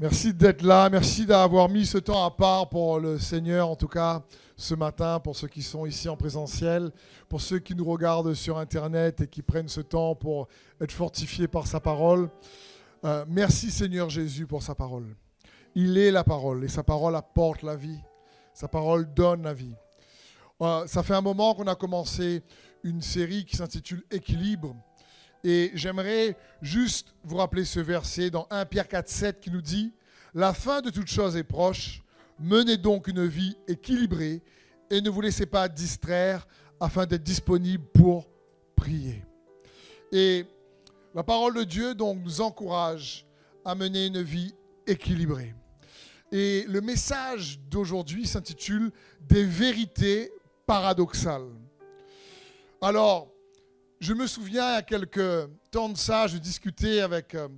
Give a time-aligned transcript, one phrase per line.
[0.00, 3.88] Merci d'être là, merci d'avoir mis ce temps à part pour le Seigneur, en tout
[3.88, 4.22] cas
[4.56, 6.92] ce matin, pour ceux qui sont ici en présentiel,
[7.28, 10.46] pour ceux qui nous regardent sur Internet et qui prennent ce temps pour
[10.80, 12.30] être fortifiés par sa parole.
[13.04, 15.16] Euh, merci Seigneur Jésus pour sa parole.
[15.74, 17.98] Il est la parole et sa parole apporte la vie.
[18.54, 19.74] Sa parole donne la vie.
[20.62, 22.44] Euh, ça fait un moment qu'on a commencé
[22.84, 24.76] une série qui s'intitule Équilibre.
[25.44, 29.92] Et j'aimerais juste vous rappeler ce verset dans 1 Pierre 4, 7 qui nous dit
[30.34, 32.02] La fin de toute chose est proche.
[32.40, 34.42] Menez donc une vie équilibrée
[34.90, 36.46] et ne vous laissez pas distraire
[36.80, 38.28] afin d'être disponible pour
[38.76, 39.24] prier.
[40.12, 40.46] Et
[41.14, 43.26] la parole de Dieu donc nous encourage
[43.64, 44.54] à mener une vie
[44.86, 45.54] équilibrée.
[46.30, 50.30] Et le message d'aujourd'hui s'intitule Des vérités
[50.66, 51.50] paradoxales.
[52.80, 53.32] Alors,
[54.00, 57.48] je me souviens, il y a quelques temps de ça, je discutais avec euh,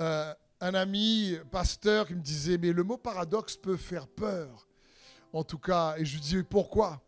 [0.00, 4.68] euh, un ami pasteur qui me disait, mais le mot paradoxe peut faire peur,
[5.32, 5.94] en tout cas.
[5.98, 7.02] Et je lui dis, pourquoi?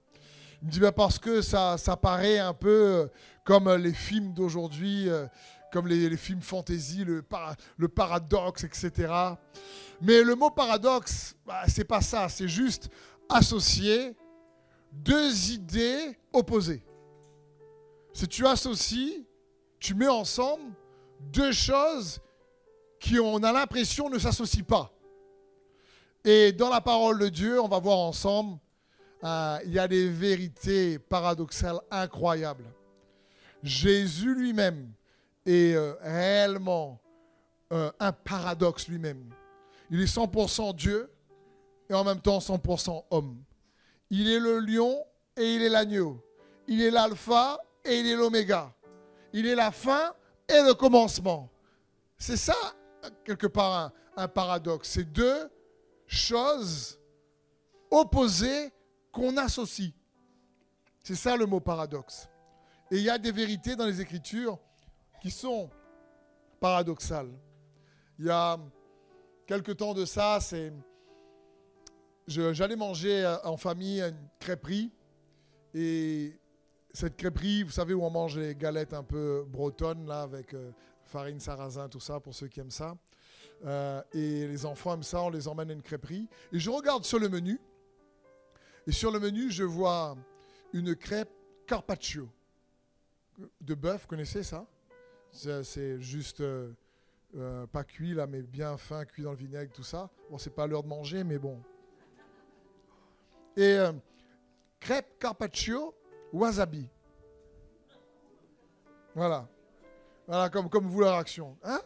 [0.63, 3.09] Il me dit, bah, parce que ça, paraît un peu
[3.45, 5.27] comme les films d'aujourd'hui, euh,
[5.73, 7.25] comme les, films fantasy, le,
[7.77, 9.13] le, paradoxe, etc.
[10.01, 12.89] Mais le mot paradoxe, bah, c'est pas ça, c'est juste
[13.29, 14.17] associer
[14.93, 16.83] deux idées opposées
[18.17, 19.27] si tu associes,
[19.79, 20.73] tu mets ensemble
[21.21, 22.19] deux choses
[22.99, 24.91] qui, on a l'impression, ne s'associent pas.
[26.25, 28.59] Et dans la parole de Dieu, on va voir ensemble,
[29.23, 32.65] euh, il y a des vérités paradoxales incroyables.
[33.63, 34.93] Jésus lui-même
[35.45, 36.99] est euh, réellement
[37.71, 39.29] euh, un paradoxe lui-même.
[39.91, 41.11] Il est 100% Dieu
[41.91, 43.37] et en même temps 100% homme.
[44.09, 45.05] Il est le lion
[45.37, 46.19] et il est l'agneau.
[46.67, 48.73] Il est l'alpha et il est l'oméga.
[49.33, 50.15] Il est la fin
[50.49, 51.51] et le commencement.
[52.19, 52.57] C'est ça,
[53.25, 54.91] quelque part, un, paradoxe.
[54.91, 55.51] C'est deux
[56.07, 56.99] choses
[57.91, 58.73] opposées
[59.13, 59.93] qu'on associe.
[61.03, 62.29] C'est ça le mot paradoxe.
[62.91, 64.59] Et il y a des vérités dans les Écritures
[65.21, 65.69] qui sont
[66.61, 67.33] paradoxales.
[68.19, 68.59] Il y a
[69.47, 70.73] quelque temps de ça, c'est
[72.27, 74.91] j'allais manger en famille une crêperie
[75.75, 76.39] et
[76.97, 80.71] cette crêperie, vous savez où on mange les galettes un peu bretonnes, là, avec euh,
[81.05, 82.97] farine sarrasin, tout ça, pour ceux qui aiment ça.
[83.67, 86.27] Euh, et les enfants aiment ça, on les emmène à une crêperie.
[86.53, 87.61] Et je regarde sur le menu.
[88.87, 90.17] Et sur le menu, je vois
[90.73, 91.29] une crêpe
[91.67, 92.31] carpaccio
[93.61, 94.03] de bœuf.
[94.03, 94.67] Vous connaissez ça?
[95.33, 96.73] C'est juste euh,
[97.73, 100.09] pas cuit là, mais bien fin, cuit dans le vinaigre, tout ça.
[100.31, 101.61] Bon, c'est pas l'heure de manger, mais bon.
[103.55, 103.77] Et
[104.81, 105.95] crêpe carpaccio
[106.33, 106.89] wasabi.
[109.15, 109.49] Voilà.
[110.27, 111.57] Voilà, comme, comme vous, la réaction.
[111.63, 111.81] Hein?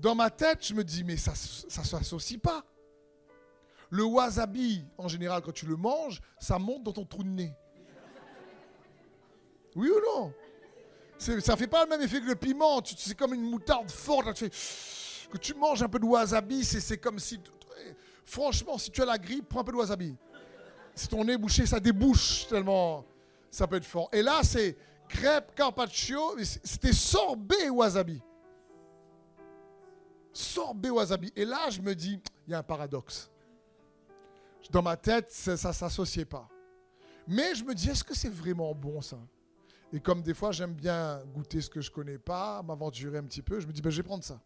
[0.00, 2.64] Dans ma tête, je me dis, mais ça ne s'associe pas.
[3.90, 7.54] Le wasabi, en général, quand tu le manges, ça monte dans ton trou de nez.
[9.74, 10.32] Oui ou non?
[11.18, 12.80] Ça fait pas le même effet que le piment.
[12.84, 14.48] C'est comme une moutarde forte.
[15.30, 17.40] que tu manges un peu de wasabi, c'est comme si...
[18.24, 20.14] Franchement, si tu as la grippe, prends un peu de wasabi.
[20.98, 23.04] Si ton nez bouché, ça débouche tellement
[23.52, 24.08] ça peut être fort.
[24.12, 24.76] Et là, c'est
[25.08, 28.20] crêpe carpaccio, c'était sorbet wasabi.
[30.32, 31.32] Sorbet wasabi.
[31.36, 33.30] Et là, je me dis, il y a un paradoxe.
[34.72, 36.48] Dans ma tête, ça ne s'associait pas.
[37.28, 39.18] Mais je me dis, est-ce que c'est vraiment bon ça?
[39.92, 43.22] Et comme des fois, j'aime bien goûter ce que je ne connais pas, m'aventurer un
[43.22, 44.40] petit peu, je me dis, ben, je vais prendre ça.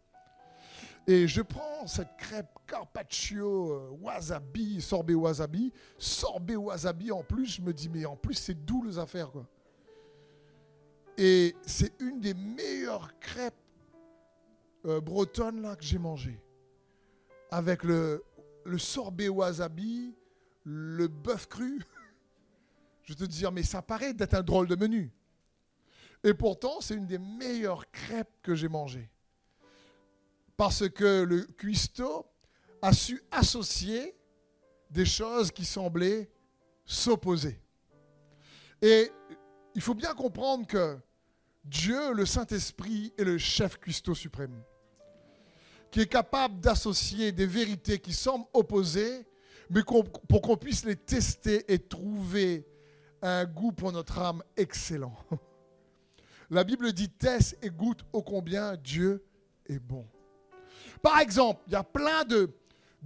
[1.05, 7.61] Et je prends cette crêpe carpaccio, euh, wasabi, sorbet wasabi, sorbet wasabi en plus, je
[7.61, 9.45] me dis, mais en plus, c'est doux les affaires, quoi.
[11.17, 13.53] Et c'est une des meilleures crêpes
[14.85, 16.39] euh, bretonnes que j'ai mangées.
[17.51, 18.23] Avec le,
[18.65, 20.15] le sorbet wasabi,
[20.63, 21.83] le bœuf cru.
[23.03, 25.11] Je te dire, mais ça paraît d'être un drôle de menu.
[26.23, 29.09] Et pourtant, c'est une des meilleures crêpes que j'ai mangées
[30.57, 32.25] parce que le cuistot
[32.81, 34.15] a su associer
[34.89, 36.29] des choses qui semblaient
[36.85, 37.59] s'opposer.
[38.81, 39.11] Et
[39.73, 40.97] il faut bien comprendre que
[41.63, 44.61] Dieu, le Saint-Esprit, est le chef cuistot suprême,
[45.89, 49.25] qui est capable d'associer des vérités qui semblent opposées,
[49.69, 52.67] mais pour qu'on puisse les tester et trouver
[53.21, 55.15] un goût pour notre âme excellent.
[56.49, 59.25] La Bible dit teste et goûte ô combien Dieu
[59.65, 60.05] est bon.
[61.03, 62.49] Par exemple, il y a plein de,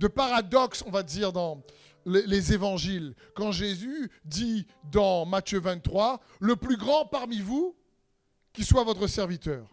[0.08, 1.64] paradoxes, on va dire, dans
[2.06, 3.16] les, évangiles.
[3.36, 7.76] Quand Jésus dit dans Matthieu 23, le plus grand parmi vous,
[8.54, 9.68] qui soit votre serviteur.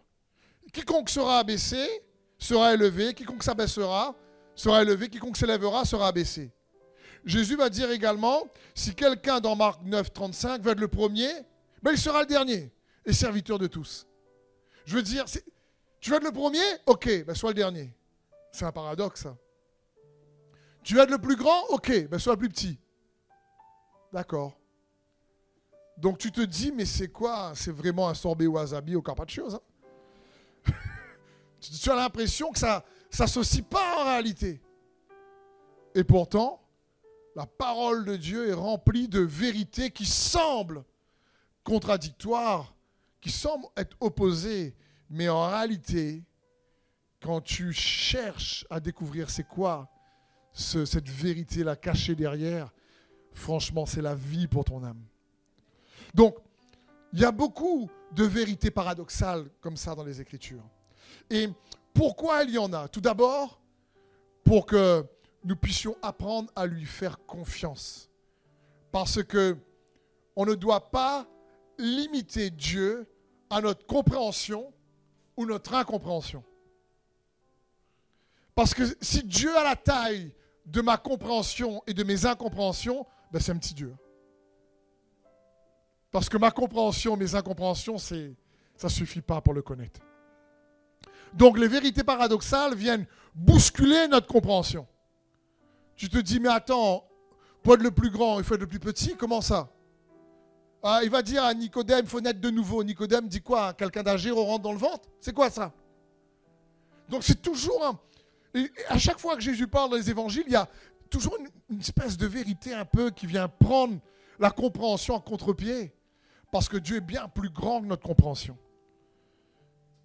[0.73, 1.87] Quiconque sera abaissé
[2.37, 4.13] sera élevé, quiconque s'abaissera
[4.55, 6.51] sera élevé, quiconque s'élèvera sera abaissé.
[7.23, 8.43] Jésus va dire également,
[8.73, 11.29] si quelqu'un dans Marc 9, 35 veut être le premier,
[11.81, 12.71] ben il sera le dernier
[13.05, 14.05] et serviteur de tous.
[14.85, 15.25] Je veux dire,
[15.99, 16.63] tu veux être le premier?
[16.85, 17.95] Ok, ben sois le dernier.
[18.55, 19.27] C'est un paradoxe.
[20.81, 21.65] Tu veux être le plus grand?
[21.71, 22.79] Ok, ben sois le plus petit.
[24.13, 24.57] D'accord.
[25.97, 27.51] Donc tu te dis, mais c'est quoi?
[27.53, 29.61] C'est vraiment un sorbet wasabi au carpaccio, ça?
[31.59, 34.61] Tu as l'impression que ça ne s'associe pas en réalité.
[35.93, 36.61] Et pourtant,
[37.35, 40.85] la parole de Dieu est remplie de vérités qui semblent
[41.65, 42.73] contradictoires,
[43.19, 44.77] qui semblent être opposées.
[45.09, 46.23] Mais en réalité,
[47.25, 49.89] quand tu cherches à découvrir c'est quoi
[50.53, 52.71] cette vérité-là cachée derrière,
[53.31, 55.01] franchement, c'est la vie pour ton âme.
[56.13, 56.37] Donc,
[57.13, 60.69] il y a beaucoup de vérités paradoxales comme ça dans les Écritures.
[61.31, 61.49] Et
[61.95, 62.87] pourquoi il y en a?
[62.89, 63.59] Tout d'abord,
[64.43, 65.03] pour que
[65.43, 68.07] nous puissions apprendre à lui faire confiance.
[68.91, 69.57] Parce que
[70.35, 71.25] on ne doit pas
[71.79, 73.09] limiter Dieu
[73.49, 74.71] à notre compréhension
[75.35, 76.43] ou notre incompréhension.
[78.55, 80.33] Parce que si Dieu a la taille
[80.65, 83.93] de ma compréhension et de mes incompréhensions, ben c'est un petit Dieu.
[86.09, 89.99] Parce que ma compréhension, mes incompréhensions, ça ne suffit pas pour le connaître.
[91.33, 93.05] Donc les vérités paradoxales viennent
[93.35, 94.87] bousculer notre compréhension.
[95.97, 97.05] Tu te dis, mais attends,
[97.61, 99.69] pour être le plus grand, il faut être le plus petit, comment ça?
[100.81, 102.83] Ah, Il va dire à Nicodème, il faut naître de nouveau.
[102.83, 103.73] Nicodème dit quoi?
[103.73, 105.09] Quelqu'un d'âgé rentre dans le ventre?
[105.19, 105.73] C'est quoi ça?
[107.09, 107.99] Donc c'est toujours un...
[108.55, 110.69] Et à chaque fois que Jésus parle dans les évangiles, il y a
[111.09, 111.37] toujours
[111.69, 113.99] une, espèce de vérité un peu qui vient prendre
[114.39, 115.93] la compréhension en contre-pied.
[116.53, 118.57] Parce que Dieu est bien plus grand que notre compréhension.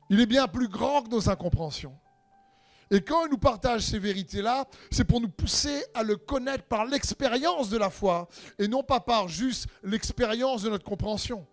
[0.08, 1.96] Il est bien plus grand que nos incompréhensions.
[2.90, 6.86] Et quand il nous partage ces vérités-là, c'est pour nous pousser à le connaître par
[6.86, 11.46] l'expérience de la foi et non pas par juste l'expérience de notre compréhension.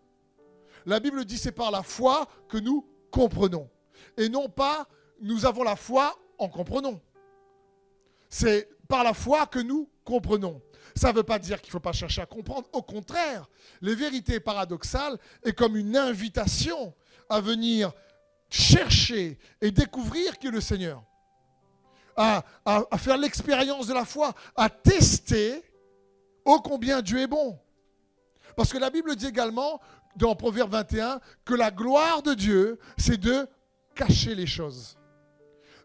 [0.87, 3.69] La Bible dit c'est par la foi que nous comprenons
[4.17, 4.87] et non pas
[5.21, 6.99] nous avons la foi en comprenant.
[8.29, 10.61] C'est par la foi que nous comprenons.
[10.95, 12.67] Ça ne veut pas dire qu'il ne faut pas chercher à comprendre.
[12.73, 13.47] Au contraire,
[13.81, 16.93] les vérités paradoxales est comme une invitation
[17.29, 17.91] à venir
[18.49, 21.03] chercher et découvrir qui est le Seigneur
[22.17, 25.63] à, faire l'expérience de la foi, à tester
[26.43, 27.57] ô combien Dieu est bon.
[28.55, 29.79] Parce que la Bible dit également,
[30.15, 33.47] dans Proverbe 21, que la gloire de Dieu, c'est de
[33.93, 34.97] cacher les choses.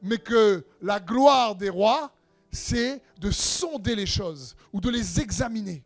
[0.03, 2.13] Mais que la gloire des rois,
[2.51, 5.85] c'est de sonder les choses ou de les examiner.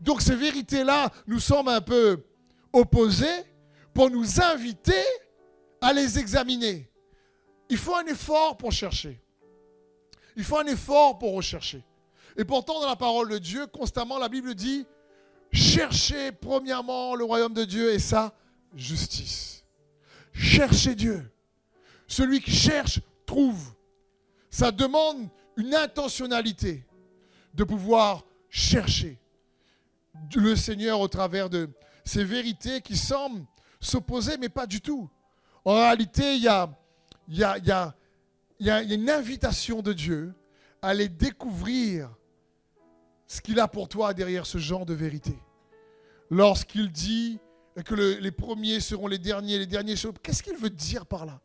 [0.00, 2.24] Donc ces vérités-là nous semblent un peu
[2.72, 3.44] opposées
[3.94, 5.04] pour nous inviter
[5.80, 6.90] à les examiner.
[7.68, 9.20] Il faut un effort pour chercher.
[10.36, 11.84] Il faut un effort pour rechercher.
[12.36, 14.86] Et pourtant, dans la parole de Dieu, constamment, la Bible dit,
[15.52, 18.34] cherchez premièrement le royaume de Dieu et sa
[18.74, 19.64] justice.
[20.32, 21.30] Cherchez Dieu.
[22.06, 23.00] Celui qui cherche,
[23.32, 23.74] trouve.
[24.50, 26.84] Ça demande une intentionnalité
[27.54, 29.18] de pouvoir chercher
[30.34, 31.70] le Seigneur au travers de
[32.04, 33.44] ces vérités qui semblent
[33.80, 35.08] s'opposer, mais pas du tout.
[35.64, 36.68] En réalité, il y a,
[37.28, 37.94] y a,
[38.60, 40.34] y a une invitation de Dieu
[40.82, 42.10] à aller découvrir
[43.26, 45.38] ce qu'il a pour toi derrière ce genre de vérité.
[46.28, 47.38] Lorsqu'il dit
[47.86, 49.94] que les premiers seront les derniers, les derniers.
[50.22, 51.40] Qu'est-ce qu'il veut dire par là?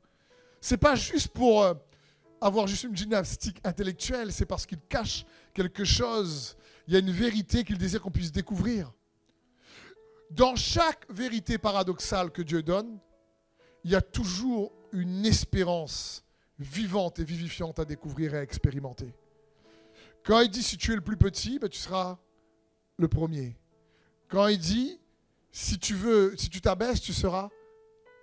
[0.68, 1.74] C'est pas juste pour euh,
[2.42, 6.58] avoir juste une gymnastique intellectuelle, c'est parce qu'il cache quelque chose.
[6.90, 8.92] Il y a une vérité qu'il désire qu'on puisse découvrir.
[10.30, 13.00] Dans chaque vérité paradoxale que Dieu donne,
[13.86, 16.26] il y a toujours une espérance
[16.60, 19.16] vivante et vivifiante à découvrir et à expérimenter.
[20.26, 22.18] Quand il dit si tu es le plus petit, ben, tu seras
[22.98, 23.56] le premier.
[24.28, 25.00] Quand il dit
[25.50, 27.52] si tu veux, si tu t'abaisses, tu seras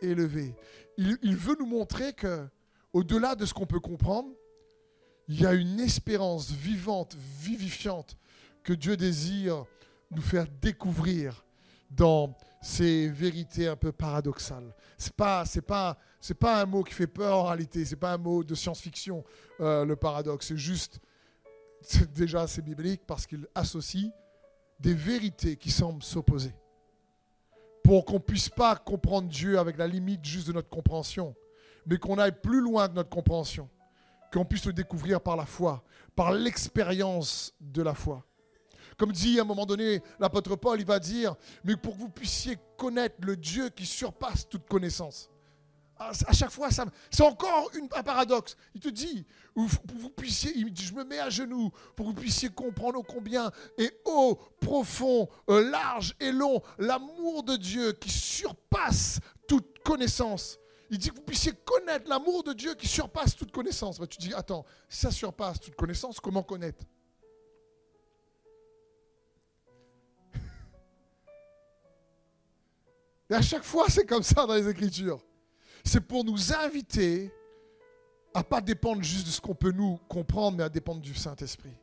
[0.03, 0.55] élevé.
[0.97, 2.47] Il, veut nous montrer que,
[2.93, 4.29] au-delà de ce qu'on peut comprendre,
[5.29, 8.17] il y a une espérance vivante, vivifiante
[8.63, 9.65] que Dieu désire
[10.11, 11.45] nous faire découvrir
[11.91, 14.75] dans ces vérités un peu paradoxales.
[14.97, 17.85] C'est pas, c'est pas, c'est un mot qui fait peur en réalité.
[17.85, 19.25] C'est pas un mot de science-fiction.
[19.61, 21.01] Euh, le paradoxe, c'est juste,
[22.15, 24.11] déjà c'est biblique parce qu'il associe
[24.81, 26.55] des vérités qui semblent s'opposer.
[27.85, 31.37] Pour qu'on puisse pas comprendre Dieu avec la limite juste de notre compréhension,
[31.87, 33.69] mais qu'on aille plus loin que notre compréhension,
[34.33, 35.85] qu'on puisse le découvrir par la foi,
[36.17, 38.25] par l'expérience de la foi.
[38.97, 42.09] Comme dit à un moment donné l'apôtre Paul, il va dire, mais pour que vous
[42.09, 45.31] puissiez connaître le Dieu qui surpasse toute connaissance.
[46.27, 48.57] À chaque fois, c'est encore un paradoxe.
[48.75, 52.49] Il te dit, pour vous puissiez, je me mets à genoux pour que vous puissiez
[52.51, 59.79] comprendre combien est haut, profond, euh, large et long l'amour de Dieu qui surpasse toute
[59.85, 60.59] connaissance.
[60.91, 64.01] Il dit que vous puissiez connaître l'amour de Dieu qui surpasse toute connaissance.
[64.11, 66.85] tu dis, attends, si ça surpasse toute connaissance, comment connaître?
[73.31, 75.21] Et à chaque fois, c'est comme ça dans les Écritures.
[75.85, 77.33] C'est pour nous inviter
[78.33, 81.77] à pas dépendre juste de ce qu'on peut nous comprendre, mais à dépendre du Saint-Esprit.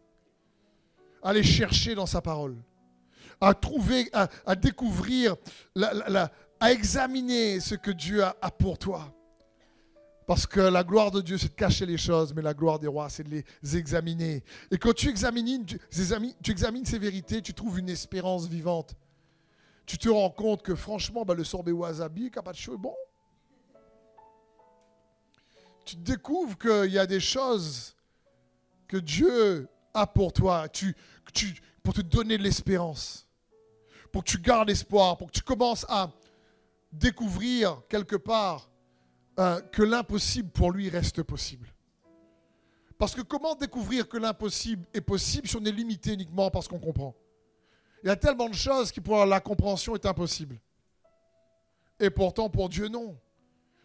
[1.23, 2.57] Aller chercher dans sa parole,
[3.39, 5.35] à trouver, à, découvrir,
[6.59, 9.13] à examiner ce que Dieu a, pour toi.
[10.27, 12.87] Parce que la gloire de Dieu, c'est de cacher les choses, mais la gloire des
[12.87, 14.43] rois, c'est de les examiner.
[14.71, 15.79] Et quand tu examines, tu,
[16.51, 18.95] examines ces vérités, tu trouves une espérance vivante
[19.91, 22.95] tu te rends compte que franchement, bah, le sorbet wasabi, carpaccio est bon.
[25.91, 27.97] Tu découvres qu'il y a des choses
[28.87, 30.69] que Dieu a pour toi,
[31.83, 33.27] pour te donner de l'espérance,
[34.09, 36.09] pour que tu gardes l'espoir, pour que tu commences à
[36.93, 38.69] découvrir quelque part
[39.37, 41.67] euh, que l'impossible pour lui reste possible.
[42.97, 46.79] Parce que comment découvrir que l'impossible est possible si on est limité uniquement parce qu'on
[46.79, 47.13] comprend?
[48.01, 50.57] Il y a tellement de choses qui pour la compréhension est impossible.
[51.99, 53.19] Et pourtant pour Dieu non.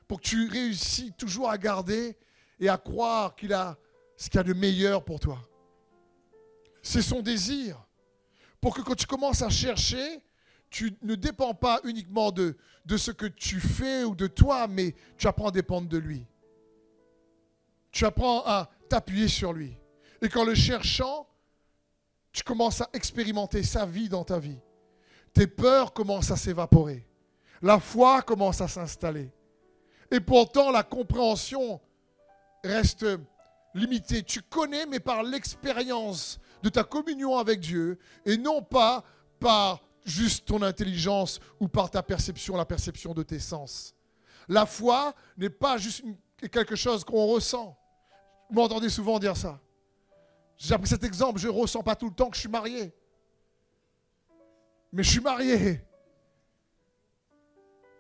[0.09, 2.17] Pour que tu réussis toujours à garder
[2.61, 3.77] et à croire qu'il a
[4.17, 5.39] ce qu'il y a de meilleur pour toi.
[6.83, 7.85] C'est son désir.
[8.61, 10.21] Pour que quand tu commences à chercher,
[10.71, 14.95] tu ne dépends pas uniquement de, de ce que tu fais ou de toi, mais
[15.19, 16.27] tu apprends à dépendre de lui.
[17.91, 19.77] Tu apprends à t'appuyer sur lui.
[20.23, 21.29] Et qu'en le cherchant,
[22.33, 24.59] tu commences à expérimenter sa vie dans ta vie.
[25.33, 27.07] Tes peurs commencent à s'évaporer.
[27.63, 29.33] La foi commence à s'installer.
[30.11, 31.81] Et pourtant, la compréhension
[32.63, 33.07] reste
[33.75, 34.23] limitée.
[34.23, 39.05] Tu connais, mais par l'expérience de ta communion avec Dieu, et non pas
[39.39, 43.95] par juste ton intelligence ou par ta perception, la perception de tes sens.
[44.49, 46.05] La foi n'est pas juste
[46.53, 47.77] quelque chose qu'on ressent.
[48.49, 49.61] Vous m'entendez souvent dire ça.
[50.57, 52.95] J'ai appris cet exemple, je ne ressens pas tout le temps que je suis marié.
[54.93, 55.85] Mais je suis marié.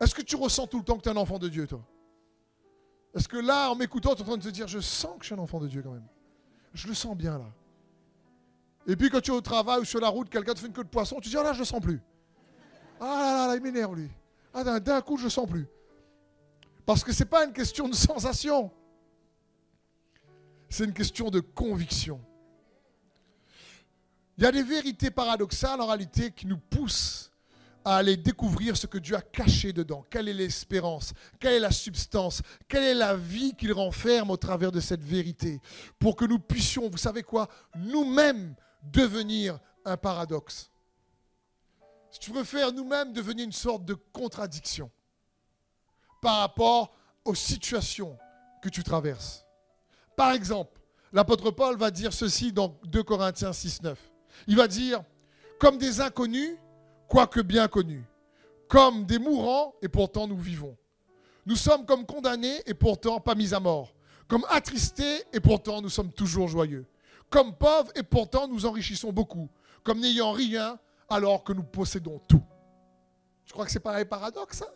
[0.00, 1.82] Est-ce que tu ressens tout le temps que tu es un enfant de Dieu, toi?
[3.16, 5.22] Est-ce que là, en m'écoutant, tu es en train de te dire, je sens que
[5.22, 6.06] je suis un enfant de Dieu quand même
[6.74, 7.50] Je le sens bien là.
[8.86, 10.74] Et puis quand tu es au travail ou sur la route, quelqu'un te fait une
[10.74, 12.02] queue de poisson, tu dis, oh là, je le sens plus.
[13.00, 14.10] Ah là là, là il m'énerve lui.
[14.52, 15.66] Ah d'un coup, je le sens plus.
[16.84, 18.70] Parce que ce n'est pas une question de sensation.
[20.68, 22.20] C'est une question de conviction.
[24.36, 27.32] Il y a des vérités paradoxales en réalité qui nous poussent
[27.86, 30.04] à aller découvrir ce que Dieu a caché dedans.
[30.10, 31.12] Quelle est l'espérance?
[31.38, 32.42] Quelle est la substance?
[32.66, 35.60] Quelle est la vie qu'il renferme au travers de cette vérité?
[36.00, 40.68] Pour que nous puissions, vous savez quoi, nous-mêmes devenir un paradoxe.
[42.10, 44.90] Si tu préfères, nous-mêmes devenir une sorte de contradiction
[46.20, 46.92] par rapport
[47.24, 48.18] aux situations
[48.62, 49.46] que tu traverses.
[50.16, 50.80] Par exemple,
[51.12, 53.96] l'apôtre Paul va dire ceci dans 2 Corinthiens 6, 9.
[54.48, 55.04] Il va dire,
[55.60, 56.56] comme des inconnus,
[57.08, 58.04] quoique bien connus,
[58.68, 60.76] comme des mourants, et pourtant nous vivons.
[61.46, 63.94] Nous sommes comme condamnés, et pourtant pas mis à mort,
[64.28, 66.86] comme attristés, et pourtant nous sommes toujours joyeux,
[67.30, 69.48] comme pauvres, et pourtant nous enrichissons beaucoup,
[69.84, 72.42] comme n'ayant rien, alors que nous possédons tout.
[73.44, 74.72] Je crois que c'est pareil paradoxe, hein?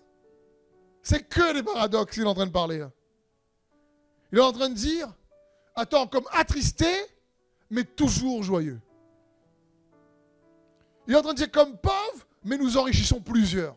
[1.02, 2.86] C'est que des paradoxes qu'il est en train de parler.
[4.30, 5.08] Il est en train de dire,
[5.74, 6.86] attends, comme attristé,
[7.70, 8.80] mais toujours joyeux.
[11.06, 11.94] Il est en train de dire comme pauvre,
[12.44, 13.76] mais nous enrichissons plusieurs.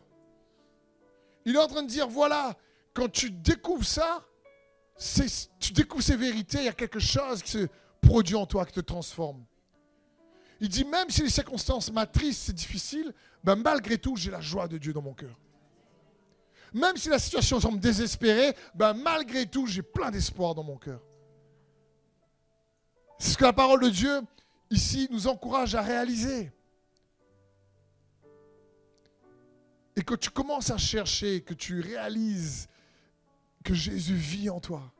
[1.44, 2.56] Il est en train de dire, voilà,
[2.94, 4.24] quand tu découvres ça,
[5.58, 7.68] tu découvres ces vérités, il y a quelque chose qui se
[8.00, 9.44] produit en toi, qui te transforme.
[10.60, 14.68] Il dit, même si les circonstances m'attristent, c'est difficile, ben malgré tout, j'ai la joie
[14.68, 15.36] de Dieu dans mon cœur.
[16.72, 21.00] Même si la situation semble désespérée, ben malgré tout, j'ai plein d'espoir dans mon cœur.
[23.18, 24.20] C'est ce que la parole de Dieu,
[24.70, 26.50] ici, nous encourage à réaliser.
[29.96, 32.68] Et que tu commences à chercher, que tu réalises
[33.62, 34.92] que Jésus vit en toi.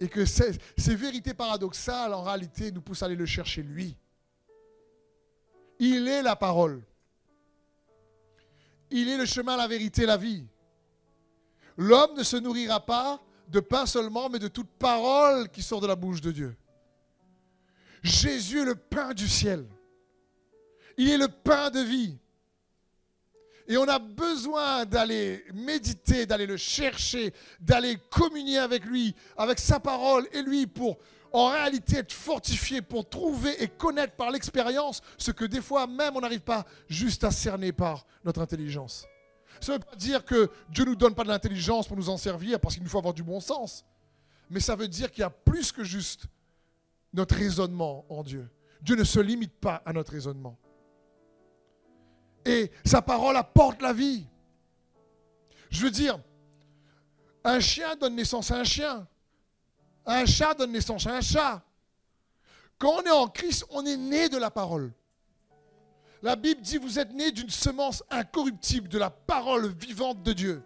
[0.00, 0.58] Et que ces,
[0.94, 3.96] vérités paradoxales, en réalité, nous poussent à aller le chercher lui.
[5.78, 6.82] Il est la parole.
[8.90, 10.46] Il est le chemin, la vérité, la vie.
[11.76, 15.86] L'homme ne se nourrira pas de pain seulement, mais de toute parole qui sort de
[15.86, 16.56] la bouche de Dieu.
[18.02, 19.66] Jésus est le pain du ciel.
[20.96, 22.18] Il est le pain de vie.
[23.68, 29.78] Et on a besoin d'aller méditer, d'aller le chercher, d'aller communier avec lui, avec sa
[29.80, 30.98] parole et lui pour
[31.32, 36.16] en réalité être fortifié, pour trouver et connaître par l'expérience ce que des fois même
[36.16, 39.06] on n'arrive pas juste à cerner par notre intelligence.
[39.60, 42.08] Ça ne veut pas dire que Dieu ne nous donne pas de l'intelligence pour nous
[42.08, 43.84] en servir parce qu'il nous faut avoir du bon sens.
[44.48, 46.24] Mais ça veut dire qu'il y a plus que juste
[47.12, 48.48] notre raisonnement en Dieu.
[48.82, 50.58] Dieu ne se limite pas à notre raisonnement.
[52.44, 54.26] Et sa parole apporte la vie.
[55.70, 56.18] Je veux dire,
[57.44, 59.06] un chien donne naissance à un chien.
[60.06, 61.62] Un chat donne naissance à un chat.
[62.78, 64.92] Quand on est en Christ, on est né de la parole.
[66.22, 70.62] La Bible dit, vous êtes né d'une semence incorruptible, de la parole vivante de Dieu.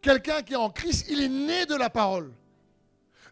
[0.00, 2.32] Quelqu'un qui est en Christ, il est né de la parole.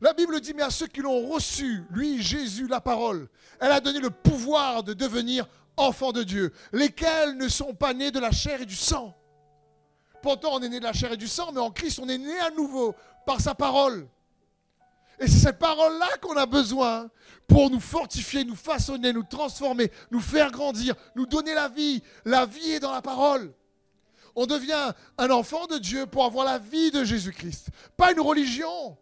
[0.01, 3.29] La Bible dit, mais à ceux qui l'ont reçu, lui, Jésus, la parole,
[3.61, 5.47] elle a donné le pouvoir de devenir
[5.81, 9.15] enfants de Dieu, lesquels ne sont pas nés de la chair et du sang.
[10.23, 12.19] Pourtant, on est né de la chair et du sang, mais en Christ, on est
[12.19, 12.95] né à nouveau
[13.27, 14.07] par sa parole.
[15.19, 17.11] Et c'est cette parole-là qu'on a besoin
[17.47, 22.03] pour nous fortifier, nous façonner, nous transformer, nous faire grandir, nous donner la vie.
[22.25, 23.53] La vie est dans la parole.
[24.35, 27.69] On devient un enfant de Dieu pour avoir la vie de Jésus-Christ.
[27.97, 28.97] Pas une religion,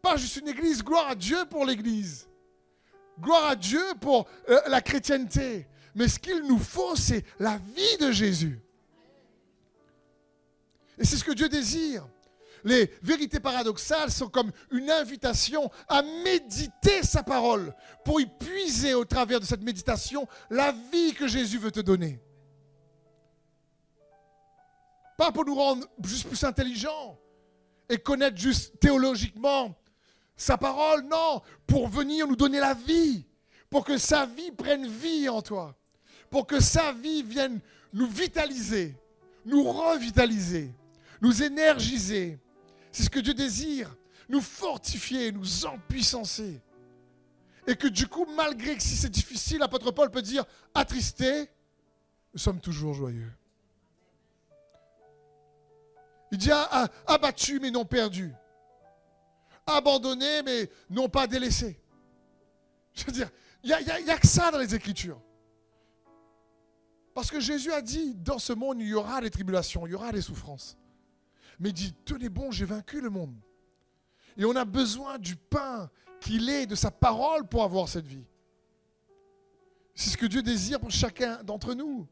[0.00, 0.82] pas juste une église.
[0.82, 2.28] Gloire à Dieu pour l'église.
[3.20, 5.66] Gloire à Dieu pour euh, la chrétienté.
[5.98, 8.60] Mais ce qu'il nous faut, c'est la vie de Jésus.
[10.96, 12.06] Et c'est ce que Dieu désire.
[12.62, 17.74] Les vérités paradoxales sont comme une invitation à méditer sa parole
[18.04, 22.20] pour y puiser au travers de cette méditation la vie que Jésus veut te donner.
[25.16, 27.18] Pas pour nous rendre juste plus intelligents
[27.88, 29.76] et connaître juste théologiquement
[30.36, 33.26] sa parole, non, pour venir nous donner la vie,
[33.68, 35.74] pour que sa vie prenne vie en toi
[36.30, 37.60] pour que sa vie vienne
[37.92, 38.94] nous vitaliser,
[39.44, 40.72] nous revitaliser,
[41.20, 42.38] nous énergiser.
[42.92, 43.94] C'est ce que Dieu désire,
[44.28, 46.60] nous fortifier, nous empuissancer.
[47.66, 51.50] Et que du coup, malgré que si c'est difficile, l'apôtre Paul peut dire, attristé,
[52.32, 53.32] nous sommes toujours joyeux.
[56.30, 58.32] Il dit ah, ah, abattu mais non perdu.
[59.66, 61.80] Abandonné mais non pas délaissé.
[62.94, 63.30] Je veux dire,
[63.62, 63.70] il
[64.04, 65.20] n'y a, que ça dans les Écritures.
[67.18, 69.94] Parce que Jésus a dit, dans ce monde, il y aura des tribulations, il y
[69.96, 70.78] aura des souffrances.
[71.58, 73.34] Mais il dit, tenez bon, j'ai vaincu le monde.
[74.36, 78.24] Et on a besoin du pain qu'il est, de sa parole pour avoir cette vie.
[79.96, 82.06] C'est ce que Dieu désire pour chacun d'entre nous.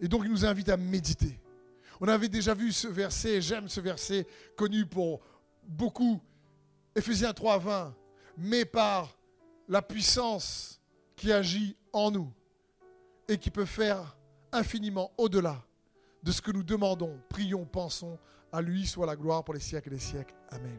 [0.00, 1.38] Et donc il nous invite à méditer.
[2.00, 5.20] On avait déjà vu ce verset, j'aime ce verset connu pour
[5.62, 6.22] beaucoup,
[6.94, 7.96] Ephésiens 3, 20,
[8.38, 9.14] mais par
[9.68, 10.80] la puissance
[11.16, 12.32] qui agit en nous
[13.32, 14.16] et qui peut faire
[14.52, 15.64] infiniment au-delà
[16.22, 18.18] de ce que nous demandons, prions, pensons.
[18.52, 20.34] À lui soit la gloire pour les siècles et les siècles.
[20.50, 20.78] Amen.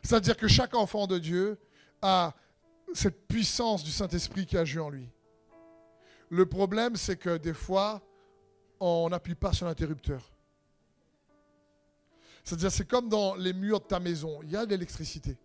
[0.00, 1.58] C'est-à-dire que chaque enfant de Dieu
[2.00, 2.34] a
[2.94, 5.10] cette puissance du Saint-Esprit qui agit en lui.
[6.30, 8.00] Le problème, c'est que des fois,
[8.78, 10.30] on n'appuie pas sur l'interrupteur.
[12.44, 15.36] C'est-à-dire, c'est comme dans les murs de ta maison, il y a de l'électricité.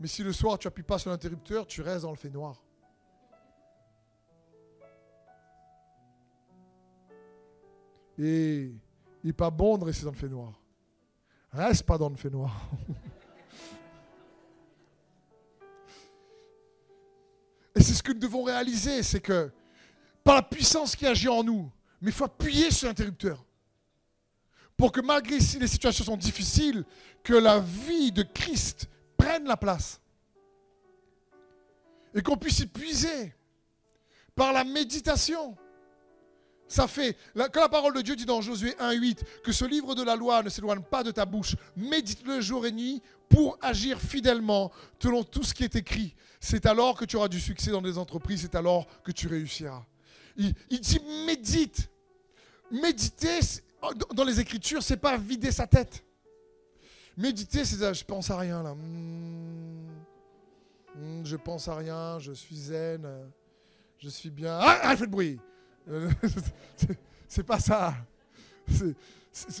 [0.00, 2.64] Mais si le soir, tu n'appuies pas sur l'interrupteur, tu restes dans le fait noir.
[8.18, 8.72] Et
[9.22, 10.52] il n'est pas bon de rester dans le fait noir.
[11.52, 12.68] Reste pas dans le fait noir.
[17.74, 19.52] Et c'est ce que nous devons réaliser, c'est que
[20.24, 23.44] par la puissance qui agit en nous, mais il faut appuyer sur l'interrupteur.
[24.76, 26.84] Pour que malgré si les situations sont difficiles,
[27.22, 30.00] que la vie de Christ prenne la place.
[32.14, 33.34] Et qu'on puisse y puiser
[34.34, 35.56] par la méditation.
[36.68, 40.02] Ça fait, quand la parole de Dieu dit dans Josué 1.8 que ce livre de
[40.02, 44.70] la loi ne s'éloigne pas de ta bouche, médite-le jour et nuit pour agir fidèlement
[45.02, 46.14] selon tout ce qui est écrit.
[46.40, 49.82] C'est alors que tu auras du succès dans des entreprises, c'est alors que tu réussiras.
[50.36, 51.90] Il, dit médite.
[52.70, 53.40] Méditer
[54.14, 56.04] dans les Écritures, c'est pas vider sa tête.
[57.16, 58.74] Méditer, c'est je pense à rien là.
[58.74, 59.88] Hmm.
[60.94, 63.08] Hmm, je pense à rien, je suis zen,
[63.98, 64.58] je suis bien.
[64.60, 65.40] Ah, ah fait de bruit.
[67.28, 67.94] C'est pas ça.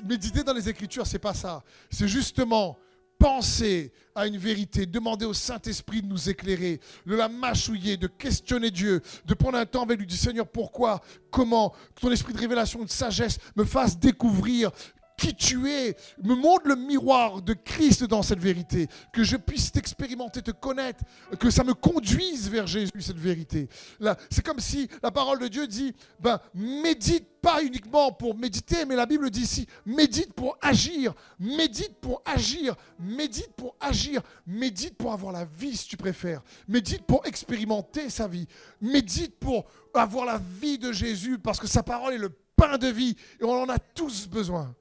[0.04, 1.62] méditer dans les Écritures, c'est pas ça.
[1.90, 2.78] C'est justement
[3.18, 8.70] penser à une vérité, demander au Saint-Esprit de nous éclairer, de la mâchouiller, de questionner
[8.70, 12.38] Dieu, de prendre un temps avec lui, du Seigneur, pourquoi, comment, que ton esprit de
[12.38, 14.70] révélation, de sagesse me fasse découvrir
[15.18, 15.96] qui tu es.
[16.22, 18.86] Me montre le miroir de Christ dans cette vérité.
[19.12, 21.04] Que je puisse t'expérimenter, te connaître.
[21.38, 23.68] Que ça me conduise vers Jésus, cette vérité.
[24.00, 28.84] Là, c'est comme si la parole de Dieu dit, ben, médite pas uniquement pour méditer,
[28.84, 34.96] mais la Bible dit ici, médite pour agir, médite pour agir, médite pour agir, médite
[34.96, 38.46] pour avoir la vie si tu préfères, médite pour expérimenter sa vie,
[38.80, 42.88] médite pour avoir la vie de Jésus, parce que sa parole est le pain de
[42.88, 44.74] vie et on en a tous besoin.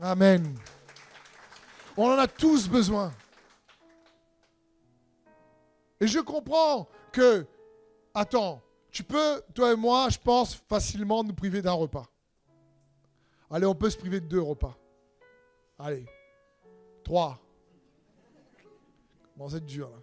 [0.00, 0.56] Amen.
[1.96, 3.12] On en a tous besoin.
[6.00, 7.46] Et je comprends que,
[8.14, 12.06] attends, tu peux, toi et moi, je pense, facilement nous priver d'un repas.
[13.50, 14.76] Allez, on peut se priver de deux repas.
[15.78, 16.06] Allez.
[17.04, 17.38] Trois.
[19.36, 19.96] Bon, c'est dur là.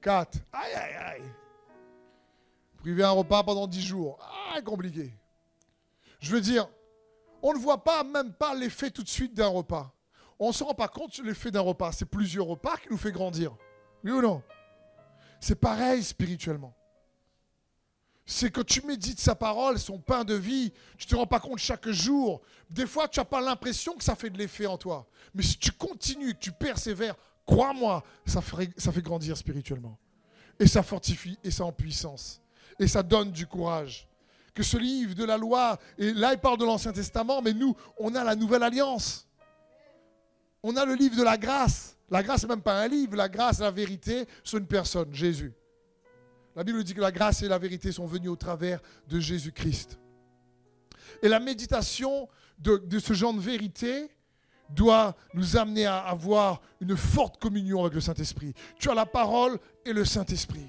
[0.00, 0.38] Quatre.
[0.52, 1.32] Aïe, aïe, aïe.
[2.78, 4.18] Priver un repas pendant dix jours.
[4.20, 5.12] Ah, compliqué.
[6.20, 6.68] Je veux dire,
[7.44, 9.94] on ne voit pas même pas l'effet tout de suite d'un repas.
[10.40, 11.92] On ne se rend pas compte de l'effet d'un repas.
[11.92, 13.54] C'est plusieurs repas qui nous fait grandir.
[14.02, 14.42] Oui ou non?
[15.38, 16.74] C'est pareil spirituellement
[18.26, 21.40] c'est que tu médites sa parole, son pain de vie, tu ne te rends pas
[21.40, 22.40] compte chaque jour.
[22.70, 25.06] Des fois, tu n'as pas l'impression que ça fait de l'effet en toi.
[25.34, 29.98] Mais si tu continues, tu persévères, crois-moi, ça fait grandir spirituellement.
[30.58, 32.40] Et ça fortifie, et ça en puissance.
[32.78, 34.08] Et ça donne du courage.
[34.54, 37.74] Que ce livre de la loi, et là il parle de l'Ancien Testament, mais nous,
[37.98, 39.28] on a la nouvelle alliance.
[40.62, 41.96] On a le livre de la grâce.
[42.10, 45.52] La grâce, n'est même pas un livre, la grâce, la vérité, c'est une personne, Jésus.
[46.54, 49.98] La Bible dit que la grâce et la vérité sont venues au travers de Jésus-Christ.
[51.22, 54.08] Et la méditation de, ce genre de vérité
[54.70, 58.54] doit nous amener à avoir une forte communion avec le Saint-Esprit.
[58.78, 60.68] Tu as la parole et le Saint-Esprit.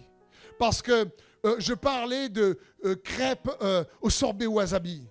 [0.57, 1.07] Parce que
[1.45, 5.08] euh, je parlais de euh, crêpes euh, au sorbet wasabi.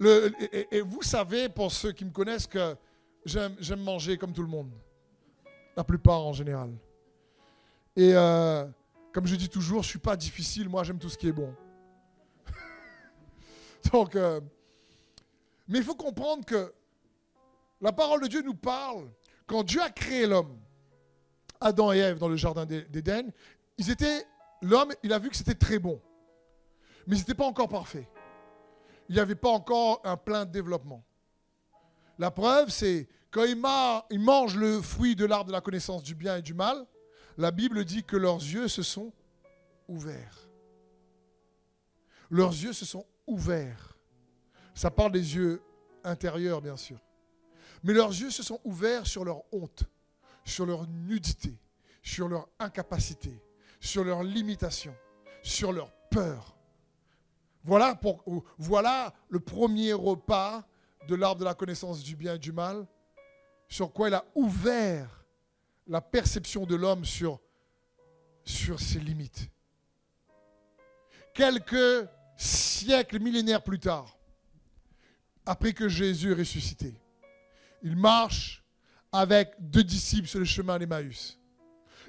[0.00, 2.76] et, vous savez, pour ceux qui me connaissent, que
[3.24, 4.72] j'aime manger comme tout le monde.
[5.76, 6.70] La plupart en général.
[7.96, 8.12] Et
[9.12, 11.32] comme je dis toujours, je ne suis pas difficile, moi j'aime tout ce qui est
[11.32, 11.52] bon.
[13.92, 14.16] Donc,
[15.68, 16.72] mais il faut comprendre que
[17.80, 19.10] la parole de Dieu nous parle.
[19.46, 20.58] Quand Dieu a créé l'homme,
[21.60, 23.32] Adam et Ève dans le jardin d'Éden,
[23.78, 24.24] ils étaient,
[24.62, 26.00] l'homme, il a vu que c'était très bon.
[27.06, 28.06] Mais ils n'étaient pas encore parfaits.
[29.08, 31.04] Il n'y avait pas encore un plein développement.
[32.18, 33.60] La preuve, c'est quand ils,
[34.10, 36.86] ils mangent le fruit de l'arbre de la connaissance du bien et du mal,
[37.36, 39.12] la Bible dit que leurs yeux se sont
[39.86, 40.48] ouverts.
[42.30, 43.96] Leurs yeux se sont ouverts.
[44.74, 45.62] Ça parle des yeux
[46.04, 46.98] intérieurs, bien sûr.
[47.82, 49.84] Mais leurs yeux se sont ouverts sur leur honte,
[50.44, 51.56] sur leur nudité,
[52.02, 53.40] sur leur incapacité,
[53.80, 54.94] sur leur limitation,
[55.42, 56.56] sur leur peur.
[57.64, 58.22] Voilà, pour,
[58.56, 60.66] voilà le premier repas
[61.06, 62.86] de l'arbre de la connaissance du bien et du mal,
[63.68, 65.24] sur quoi il a ouvert
[65.86, 67.40] la perception de l'homme sur,
[68.44, 69.50] sur ses limites.
[71.34, 74.16] Quelques siècles, millénaires plus tard,
[75.46, 76.94] après que Jésus est ressuscité,
[77.82, 78.62] il marche
[79.12, 81.37] avec deux disciples sur le chemin d'Emmaüs.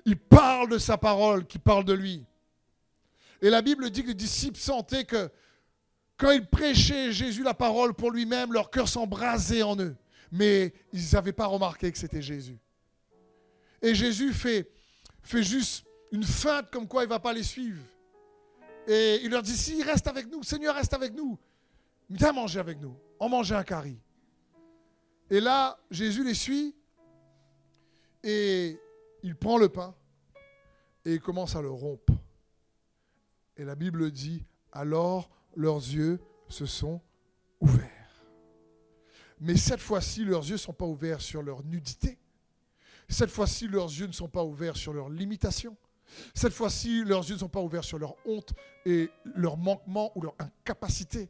[0.05, 2.25] Il parle de sa parole, qui parle de lui.
[3.41, 5.29] Et la Bible dit que les disciples sentaient que
[6.17, 9.95] quand ils prêchaient Jésus la parole pour lui-même, leur cœur s'embrasait en eux.
[10.31, 12.57] Mais ils n'avaient pas remarqué que c'était Jésus.
[13.81, 14.69] Et Jésus fait,
[15.23, 17.81] fait juste une feinte comme quoi il ne va pas les suivre.
[18.87, 21.37] Et il leur dit, si, reste avec nous, Seigneur, reste avec nous.
[22.09, 22.95] Viens manger avec nous.
[23.19, 23.97] On mangeait un cari.
[25.29, 26.75] Et là, Jésus les suit
[28.23, 28.77] et
[29.23, 29.95] il prend le pain
[31.05, 32.13] et commence à le rompre.
[33.57, 37.01] Et la Bible dit, alors leurs yeux se sont
[37.59, 37.89] ouverts.
[39.39, 42.19] Mais cette fois-ci, leurs yeux ne sont pas ouverts sur leur nudité,
[43.09, 45.75] cette fois-ci, leurs yeux ne sont pas ouverts sur leurs limitations.
[46.35, 48.53] Cette fois-ci, leurs yeux ne sont pas ouverts sur leur honte
[48.85, 51.29] et leur manquement ou leur incapacité.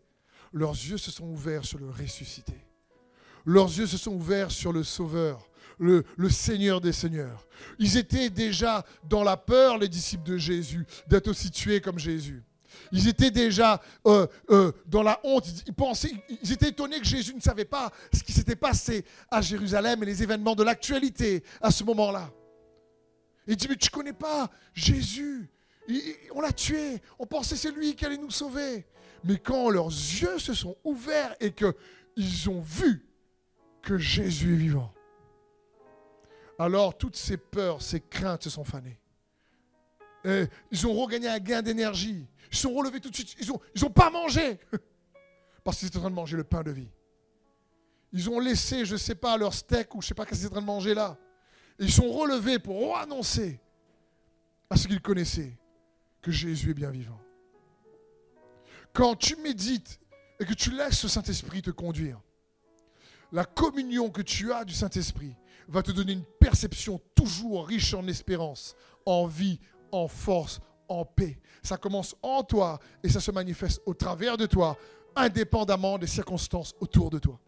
[0.52, 2.54] Leurs yeux se sont ouverts sur le ressuscité.
[3.46, 5.49] Leurs yeux se sont ouverts sur le Sauveur,
[5.80, 7.48] le, Seigneur des Seigneurs.
[7.80, 12.44] Ils étaient déjà dans la peur, les disciples de Jésus, d'être aussi tués comme Jésus.
[12.92, 15.46] Ils étaient déjà euh, euh, dans la honte.
[15.66, 16.12] Ils, pensaient,
[16.42, 20.06] ils étaient étonnés que Jésus ne savait pas ce qui s'était passé à Jérusalem et
[20.06, 22.30] les événements de l'actualité à ce moment-là.
[23.48, 25.50] Il dit, mais tu ne connais pas Jésus?
[26.36, 27.02] on l'a tué.
[27.18, 28.86] On pensait c'est lui qui allait nous sauver.
[29.24, 33.06] Mais quand leurs yeux se sont ouverts et qu'ils ont vu
[33.82, 34.94] que Jésus est vivant,
[36.60, 39.00] alors toutes ces peurs, ces craintes se sont fanées.
[40.26, 42.28] ils ont regagné un gain d'énergie.
[42.52, 43.36] Ils sont relevés tout de suite.
[43.40, 44.60] Ils n'ont pas mangé.
[45.64, 46.90] Parce qu'ils étaient en train de manger le pain de vie.
[48.12, 50.42] Ils ont laissé, je ne sais pas, leur steak ou je ne sais pas qu'est-ce
[50.42, 51.18] qu'ils étaient en train de manger là.
[51.80, 53.62] Ils sont relevés pour annoncer
[54.70, 55.58] à ce qu'ils connaissaient
[56.22, 57.20] que Jésus est bien vivant.
[58.92, 60.00] Quand tu médites
[60.40, 62.20] et que tu laisses le Saint-Esprit te conduire,
[63.32, 65.36] la communion que tu as du Saint-Esprit
[65.68, 69.60] va te donner une perception toujours riche en espérance, en vie,
[69.92, 71.40] en force, en paix.
[71.62, 74.76] Ça commence en toi et ça se manifeste au travers de toi,
[75.16, 77.40] indépendamment des circonstances autour de toi.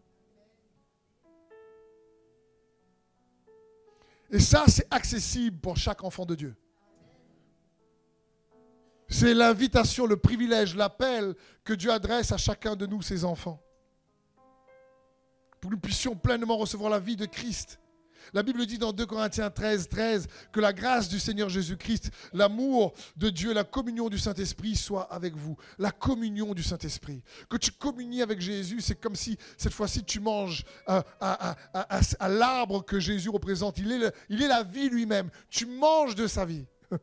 [4.30, 6.54] Et ça, c'est accessible pour chaque enfant de Dieu.
[9.08, 11.34] C'est l'invitation, le privilège, l'appel
[11.64, 13.60] que Dieu adresse à chacun de nous, ses enfants.
[15.60, 17.80] Pour que nous puissions pleinement recevoir la vie de Christ.
[18.32, 22.92] La Bible dit dans 2 Corinthiens 13, 13 que la grâce du Seigneur Jésus-Christ, l'amour
[23.16, 25.56] de Dieu, la communion du Saint-Esprit soit avec vous.
[25.78, 27.22] La communion du Saint-Esprit.
[27.48, 32.98] Que tu communies avec Jésus, c'est comme si cette fois-ci tu manges à, l'arbre que
[33.00, 33.78] Jésus représente.
[33.78, 35.30] Il est, il est la vie lui-même.
[35.50, 36.64] Tu manges de sa vie.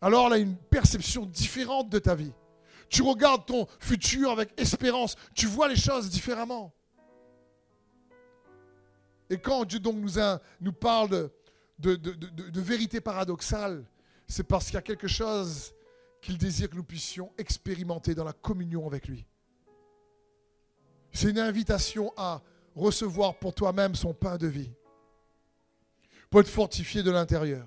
[0.00, 2.32] Alors là, une perception différente de ta vie.
[2.88, 5.16] Tu regardes ton futur avec espérance.
[5.34, 6.72] Tu vois les choses différemment.
[9.30, 9.96] Et quand Dieu donc
[10.60, 11.30] nous, parle
[11.78, 13.84] de, de vérité paradoxale,
[14.26, 15.74] c'est parce qu'il y a quelque chose
[16.20, 19.26] qu'il désire que nous puissions expérimenter dans la communion avec lui.
[21.12, 22.42] C'est une invitation à
[22.74, 24.70] recevoir pour toi-même son pain de vie,
[26.28, 27.66] pour être fortifié de l'intérieur.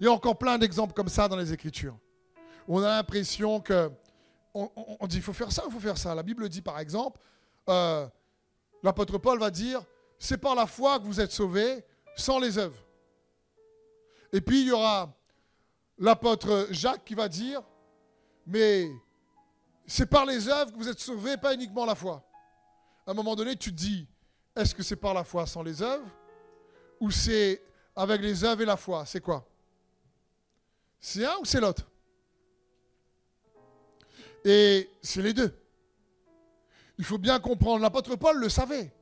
[0.00, 1.96] Il y a encore plein d'exemples comme ça dans les Écritures.
[2.66, 3.90] On a l'impression que
[4.52, 6.14] on, dit il faut faire ça, il faut faire ça.
[6.14, 7.20] La Bible dit par exemple,
[7.68, 8.08] euh,
[8.82, 9.82] l'apôtre Paul va dire
[10.20, 11.82] c'est par la foi que vous êtes sauvés,
[12.14, 12.78] sans les œuvres.
[14.32, 15.12] Et puis il y aura
[15.98, 17.62] l'apôtre Jacques qui va dire
[18.46, 18.90] mais
[19.86, 22.22] c'est par les œuvres que vous êtes sauvés, pas uniquement la foi.
[23.06, 24.06] À un moment donné, tu te dis
[24.54, 26.06] est-ce que c'est par la foi sans les œuvres
[27.00, 27.62] ou c'est
[27.96, 29.06] avec les œuvres et la foi?
[29.06, 29.48] C'est quoi?
[31.00, 31.88] C'est un ou c'est l'autre?
[34.44, 35.56] Et c'est les deux.
[36.98, 38.92] Il faut bien comprendre, l'apôtre Paul le savait.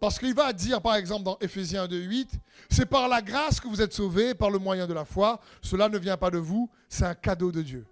[0.00, 2.28] Parce qu'il va dire, par exemple, dans Ephésiens 2.8,
[2.70, 5.40] c'est par la grâce que vous êtes sauvés, par le moyen de la foi.
[5.60, 7.86] Cela ne vient pas de vous, c'est un cadeau de Dieu.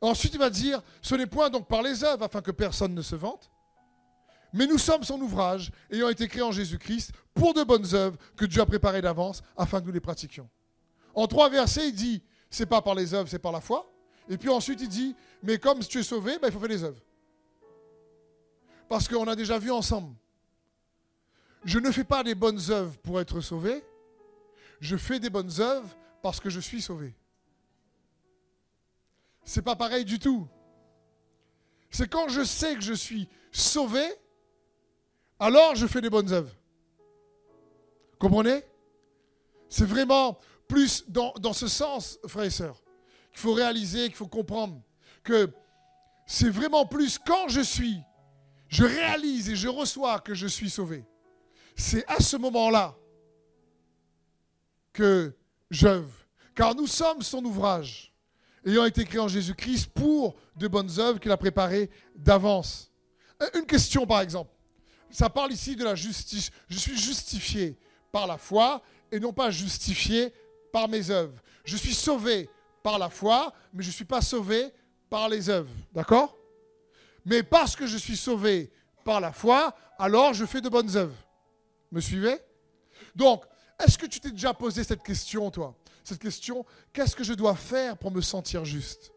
[0.00, 3.02] Ensuite, il va dire, ce n'est point donc par les œuvres, afin que personne ne
[3.02, 3.50] se vante.
[4.52, 8.44] Mais nous sommes son ouvrage, ayant été créés en Jésus-Christ, pour de bonnes œuvres que
[8.44, 10.48] Dieu a préparées d'avance, afin que nous les pratiquions.
[11.14, 13.90] En trois versets, il dit, c'est pas par les œuvres, c'est par la foi.
[14.28, 16.84] Et puis ensuite, il dit, mais comme tu es sauvé, ben, il faut faire des
[16.84, 17.00] œuvres.
[18.88, 20.14] Parce qu'on a déjà vu ensemble.
[21.64, 23.84] Je ne fais pas des bonnes œuvres pour être sauvé.
[24.80, 27.14] Je fais des bonnes œuvres parce que je suis sauvé.
[29.44, 30.48] C'est pas pareil du tout.
[31.90, 34.02] C'est quand je sais que je suis sauvé,
[35.38, 36.54] alors je fais des bonnes œuvres.
[38.18, 38.62] Comprenez?
[39.68, 42.82] C'est vraiment plus dans, dans ce sens, frères et sœurs
[43.32, 44.80] qu'il faut réaliser, qu'il faut comprendre
[45.24, 45.50] que
[46.26, 47.98] c'est vraiment plus quand je suis,
[48.68, 51.04] je réalise et je reçois que je suis sauvé.
[51.76, 52.96] C'est à ce moment-là
[54.92, 55.34] que
[55.70, 56.12] j'œuvre.
[56.54, 58.12] Car nous sommes son ouvrage,
[58.66, 62.90] ayant été créé en Jésus-Christ pour de bonnes œuvres qu'il a préparées d'avance.
[63.42, 64.50] Euh, une question par exemple.
[65.10, 66.50] Ça parle ici de la justice.
[66.68, 67.78] Je suis justifié
[68.10, 70.32] par la foi et non pas justifié
[70.72, 71.38] par mes œuvres.
[71.64, 72.48] Je suis sauvé
[72.82, 74.72] par la foi, mais je ne suis pas sauvé
[75.08, 75.70] par les œuvres.
[75.92, 76.36] D'accord?
[77.24, 78.72] Mais parce que je suis sauvé
[79.04, 81.16] par la foi, alors je fais de bonnes œuvres.
[81.92, 82.40] Me suivez
[83.14, 83.44] Donc,
[83.78, 85.76] est-ce que tu t'es déjà posé cette question, toi?
[86.02, 89.12] Cette question, qu'est-ce que je dois faire pour me sentir juste?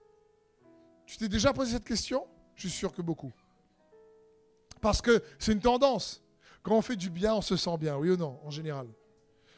[1.06, 2.28] Tu t'es déjà posé cette question?
[2.56, 3.32] Je suis sûr que beaucoup.
[4.82, 6.22] Parce que c'est une tendance.
[6.64, 8.88] Quand on fait du bien, on se sent bien, oui ou non, en général?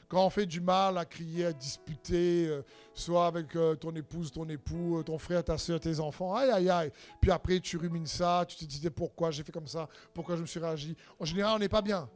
[0.08, 4.32] Quand on fait du mal à crier, à disputer, euh, soit avec euh, ton épouse,
[4.32, 6.92] ton époux, euh, ton frère, ta soeur, tes enfants, aïe, aïe, aïe.
[7.20, 10.42] Puis après, tu rumines ça, tu te disais pourquoi j'ai fait comme ça, pourquoi je
[10.42, 10.96] me suis réagi?
[11.20, 12.08] En général, on n'est pas bien.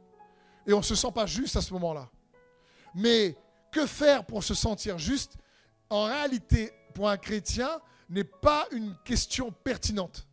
[0.66, 2.08] Et on ne se sent pas juste à ce moment-là.
[2.94, 3.36] Mais
[3.70, 5.36] que faire pour se sentir juste?
[5.90, 10.26] En réalité, pour un chrétien, n'est pas une question pertinente.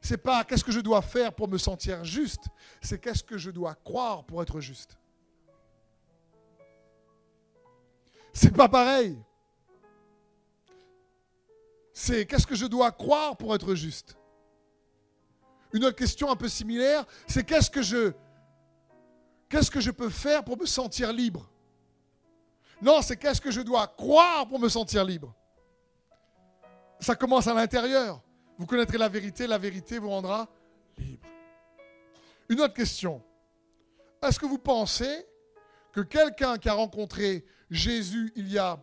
[0.00, 2.44] C'est pas qu'est-ce que je dois faire pour me sentir juste,
[2.80, 4.96] c'est qu'est-ce que je dois croire pour être juste.
[8.32, 9.18] C'est pas pareil.
[11.92, 14.16] C'est qu'est-ce que je dois croire pour être juste
[15.72, 18.12] Une autre question un peu similaire, c'est qu'est-ce que je
[19.50, 21.50] qu'est-ce que je peux faire pour me sentir libre?
[22.80, 25.34] Non, c'est qu'est-ce que je dois croire pour me sentir libre
[26.98, 28.22] Ça commence à l'intérieur.
[28.56, 30.48] Vous connaîtrez la vérité, la vérité vous rendra
[30.96, 31.26] libre.
[32.48, 33.22] Une autre question.
[34.22, 35.26] Est-ce que vous pensez
[35.92, 38.80] que quelqu'un qui a rencontré Jésus il y a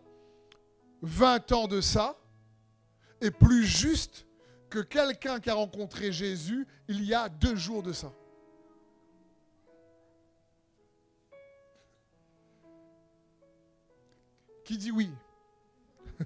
[1.02, 2.18] 20 ans de ça
[3.22, 4.26] est plus juste
[4.70, 8.12] que quelqu'un qui a rencontré Jésus il y a deux jours de ça?
[14.68, 15.10] Qui dit oui?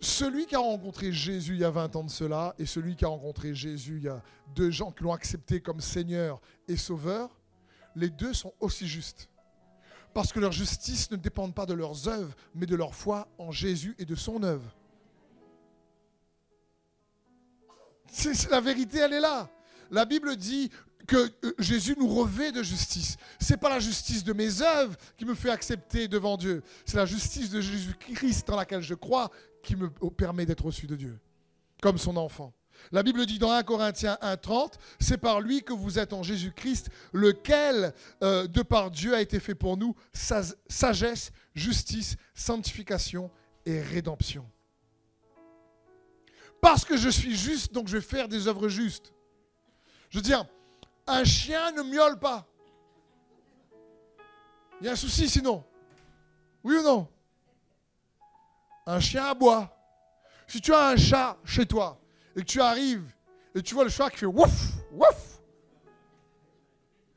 [0.00, 3.04] Celui qui a rencontré Jésus il y a 20 ans de cela et celui qui
[3.04, 4.22] a rencontré Jésus il y a
[4.54, 7.38] deux gens qui l'ont accepté comme Seigneur et Sauveur,
[7.94, 9.28] les deux sont aussi justes.
[10.14, 13.50] Parce que leur justice ne dépend pas de leurs œuvres, mais de leur foi en
[13.50, 14.74] Jésus et de son œuvre.
[18.06, 19.50] C'est la vérité, elle est là.
[19.90, 20.70] La Bible dit
[21.08, 23.16] que euh, Jésus nous revêt de justice.
[23.40, 26.62] C'est pas la justice de mes œuvres qui me fait accepter devant Dieu.
[26.84, 29.30] C'est la justice de Jésus-Christ dans laquelle je crois
[29.62, 31.18] qui me permet d'être reçu de Dieu,
[31.82, 32.52] comme son enfant.
[32.92, 36.90] La Bible dit dans 1 Corinthiens 1.30, c'est par lui que vous êtes en Jésus-Christ,
[37.12, 37.92] lequel,
[38.22, 43.30] euh, de par Dieu, a été fait pour nous sagesse, justice, sanctification
[43.66, 44.46] et rédemption.
[46.60, 49.12] Parce que je suis juste, donc je vais faire des œuvres justes.
[50.10, 50.46] Je veux dire,
[51.08, 52.46] un chien ne miaule pas.
[54.80, 55.64] Il y a un souci sinon.
[56.62, 57.08] Oui ou non?
[58.86, 59.74] Un chien aboie.
[60.46, 62.00] Si tu as un chat chez toi
[62.36, 63.10] et que tu arrives
[63.54, 65.40] et tu vois le chat qui fait wouf, wouf,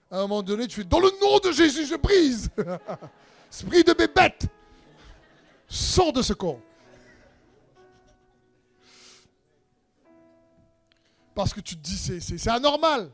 [0.10, 2.50] à un moment donné, tu fais Dans le nom de Jésus, je brise.
[3.52, 4.48] Esprit de bébête,
[5.68, 6.60] sors de ce corps.
[11.34, 13.12] Parce que tu te dis, c'est anormal.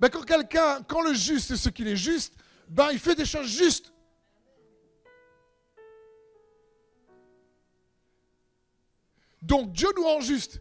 [0.00, 2.34] Mais quand quelqu'un, quand le juste est ce qu'il est juste,
[2.68, 3.92] ben il fait des choses justes.
[9.42, 10.60] Donc Dieu nous rend juste.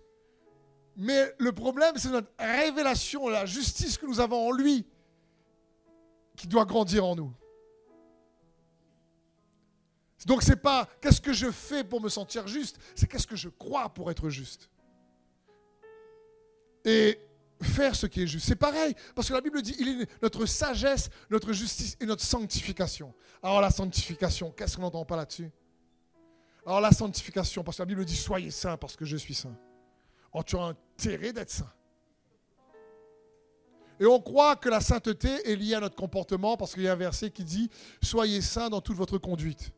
[0.96, 4.86] Mais le problème, c'est notre révélation, la justice que nous avons en lui,
[6.36, 7.34] qui doit grandir en nous.
[10.26, 13.50] Donc c'est pas qu'est-ce que je fais pour me sentir juste, c'est qu'est-ce que je
[13.50, 14.69] crois pour être juste.
[16.86, 17.19] Et
[17.63, 18.47] faire ce qui est juste.
[18.47, 22.23] C'est pareil, parce que la Bible dit, il est notre sagesse, notre justice et notre
[22.23, 23.13] sanctification.
[23.41, 25.49] Alors la sanctification, qu'est-ce qu'on n'entend pas là-dessus?
[26.65, 29.56] Alors la sanctification, parce que la Bible dit, soyez saints parce que je suis saint.
[30.34, 31.71] Oh, tu as intérêt d'être saint.
[33.99, 36.93] Et on croit que la sainteté est liée à notre comportement, parce qu'il y a
[36.93, 37.69] un verset qui dit,
[38.02, 39.71] soyez saints dans toute votre conduite.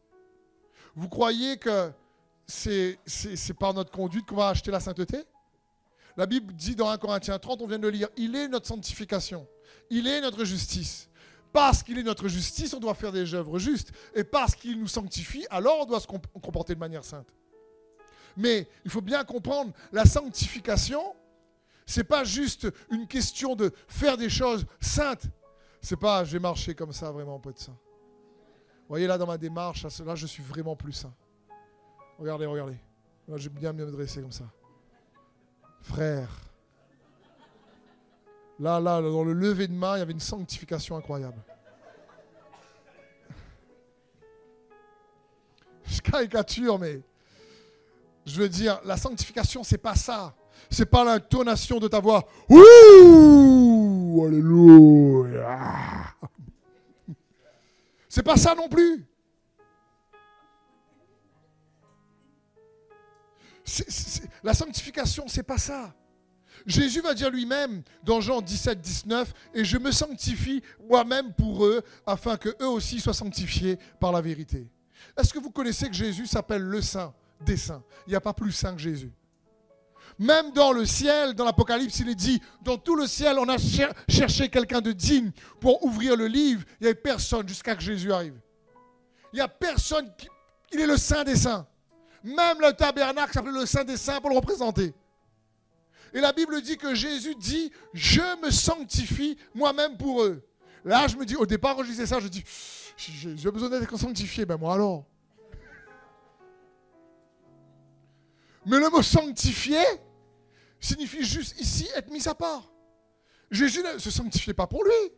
[0.95, 1.91] Vous croyez que
[2.47, 2.97] c'est
[3.59, 5.17] par notre conduite qu'on va acheter la sainteté?
[6.17, 8.67] La Bible dit dans 1 Corinthiens 30, on vient de le lire, il est notre
[8.67, 9.47] sanctification,
[9.89, 11.09] il est notre justice.
[11.51, 13.93] Parce qu'il est notre justice, on doit faire des œuvres justes.
[14.13, 17.33] Et parce qu'il nous sanctifie, alors on doit se comporter de manière sainte.
[18.35, 21.15] Mais il faut bien comprendre, la sanctification,
[21.85, 25.27] c'est pas juste une question de faire des choses saintes.
[25.81, 27.71] C'est pas, j'ai marché comme ça vraiment peu de saint.
[27.71, 31.13] Vous voyez là dans ma démarche, là je suis vraiment plus saint.
[32.17, 32.77] Regardez, regardez.
[33.27, 34.45] Là, j'ai bien me dresser comme ça.
[35.85, 36.29] Frère,
[38.59, 41.39] là, là, dans le lever de main, il y avait une sanctification incroyable.
[45.85, 47.01] Je caricature, mais
[48.25, 50.33] je veux dire, la sanctification, c'est pas ça.
[50.69, 52.27] C'est pas l'intonation de ta voix.
[52.49, 55.59] Ouh, alléluia.
[58.09, 59.05] C'est pas ça non plus.
[64.43, 65.93] La sanctification, c'est pas ça.
[66.65, 71.83] Jésus va dire lui-même dans Jean 17, 19, et je me sanctifie moi-même pour eux,
[72.05, 74.67] afin que eux aussi soient sanctifiés par la vérité.
[75.17, 77.83] Est-ce que vous connaissez que Jésus s'appelle le Saint des saints?
[78.07, 79.11] Il n'y a pas plus saint que Jésus.
[80.17, 83.57] Même dans le ciel, dans l'Apocalypse, il est dit, dans tout le ciel, on a
[84.07, 86.63] cherché quelqu'un de digne pour ouvrir le livre.
[86.79, 88.39] Il n'y avait personne jusqu'à que Jésus arrive.
[89.33, 90.27] Il n'y a personne, qui...
[90.71, 91.67] il est le Saint des saints.
[92.25, 94.95] Même le tabernacle s'appelait le Saint des Saints pour le représenter.
[96.11, 100.43] Et la Bible dit que Jésus dit, je me sanctifie moi-même pour eux.
[100.83, 102.43] Là, je me dis, au départ, quand je disais ça, je dis,
[102.97, 104.43] j'ai besoin d'être sanctifié.
[104.43, 105.05] Ben moi alors.
[108.65, 109.83] Mais le mot sanctifié
[110.79, 112.71] signifie juste ici être mis à part.
[113.51, 115.11] Jésus ne se sanctifiait pas pour lui.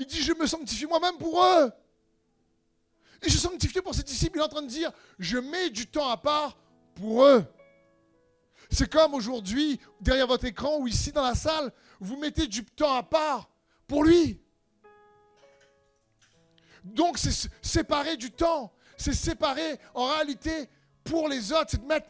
[0.00, 1.70] Il dit, je me sanctifie moi-même pour eux.
[3.22, 4.38] Et je sanctifie pour ses disciples.
[4.38, 6.56] Il est en train de dire, je mets du temps à part
[6.94, 7.44] pour eux.
[8.70, 12.94] C'est comme aujourd'hui, derrière votre écran ou ici dans la salle, vous mettez du temps
[12.94, 13.50] à part
[13.86, 14.40] pour lui.
[16.84, 18.72] Donc c'est séparer du temps.
[18.96, 20.68] C'est séparer en réalité
[21.04, 22.08] pour les autres, c'est de mettre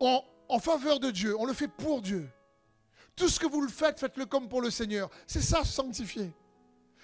[0.00, 2.28] en en faveur de Dieu, on le fait pour Dieu.
[3.14, 5.10] Tout ce que vous le faites, faites-le comme pour le Seigneur.
[5.26, 6.32] C'est ça, sanctifier.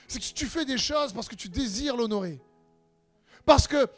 [0.08, 2.40] C'est que tu fais des choses parce que tu désires l'honorer.
[3.44, 3.88] Parce que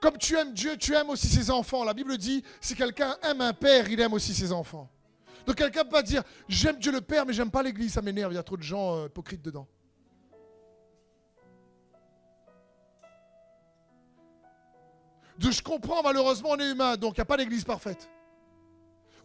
[0.00, 1.84] comme tu aimes Dieu, tu aimes aussi ses enfants.
[1.84, 4.90] La Bible dit, si quelqu'un aime un père, il aime aussi ses enfants.
[5.46, 8.32] Donc quelqu'un peut pas dire, j'aime Dieu le Père, mais j'aime pas l'Église, ça m'énerve,
[8.32, 9.66] il y a trop de gens euh, hypocrites dedans.
[15.38, 18.10] De, je comprends, malheureusement, on est humain, donc il n'y a pas d'Église parfaite.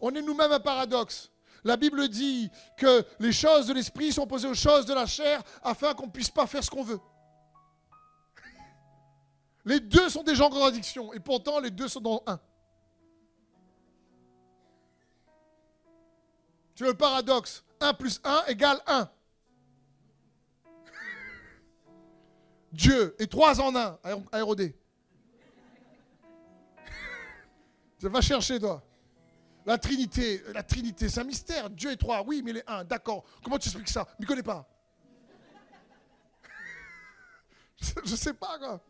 [0.00, 1.30] On est nous-mêmes un paradoxe.
[1.64, 5.42] La Bible dit que les choses de l'esprit sont posées aux choses de la chair
[5.62, 7.00] afin qu'on ne puisse pas faire ce qu'on veut.
[9.64, 12.40] Les deux sont des gens en contradiction et pourtant les deux sont dans un.
[16.74, 17.64] Tu veux le paradoxe?
[17.80, 19.10] 1 plus 1 égale 1.
[22.72, 23.98] Dieu et 3 en 1,
[24.32, 24.76] aérodé.
[28.02, 28.82] Tu vas chercher, toi.
[29.64, 31.70] La Trinité, la Trinité, c'est un mystère.
[31.70, 33.24] Dieu est trois, oui, mais il est un, d'accord.
[33.44, 34.08] Comment tu expliques ça?
[34.18, 34.68] Je ne connais pas.
[38.04, 38.80] je ne sais pas, quoi.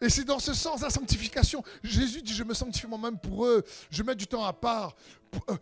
[0.00, 1.62] Et c'est dans ce sens la sanctification.
[1.82, 3.62] Jésus dit, je me sanctifie moi-même pour eux.
[3.90, 4.96] Je mets du temps à part.
[5.50, 5.56] Euh,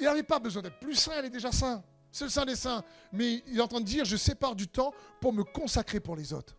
[0.00, 1.82] il n'avait pas besoin d'être plus saint, il est déjà saint.
[2.10, 2.82] C'est le saint des saints.
[3.12, 6.16] Mais il est en train de dire, je sépare du temps pour me consacrer pour
[6.16, 6.56] les autres.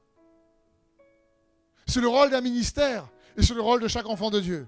[1.86, 4.68] C'est le rôle d'un ministère et c'est le rôle de chaque enfant de Dieu.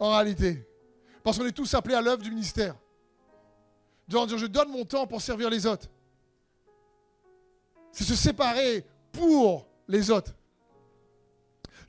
[0.00, 0.66] En réalité.
[1.22, 2.74] Parce qu'on est tous appelés à l'œuvre du ministère.
[4.08, 5.88] De dire, je donne mon temps pour servir les autres.
[7.92, 10.34] C'est se séparer pour les autres.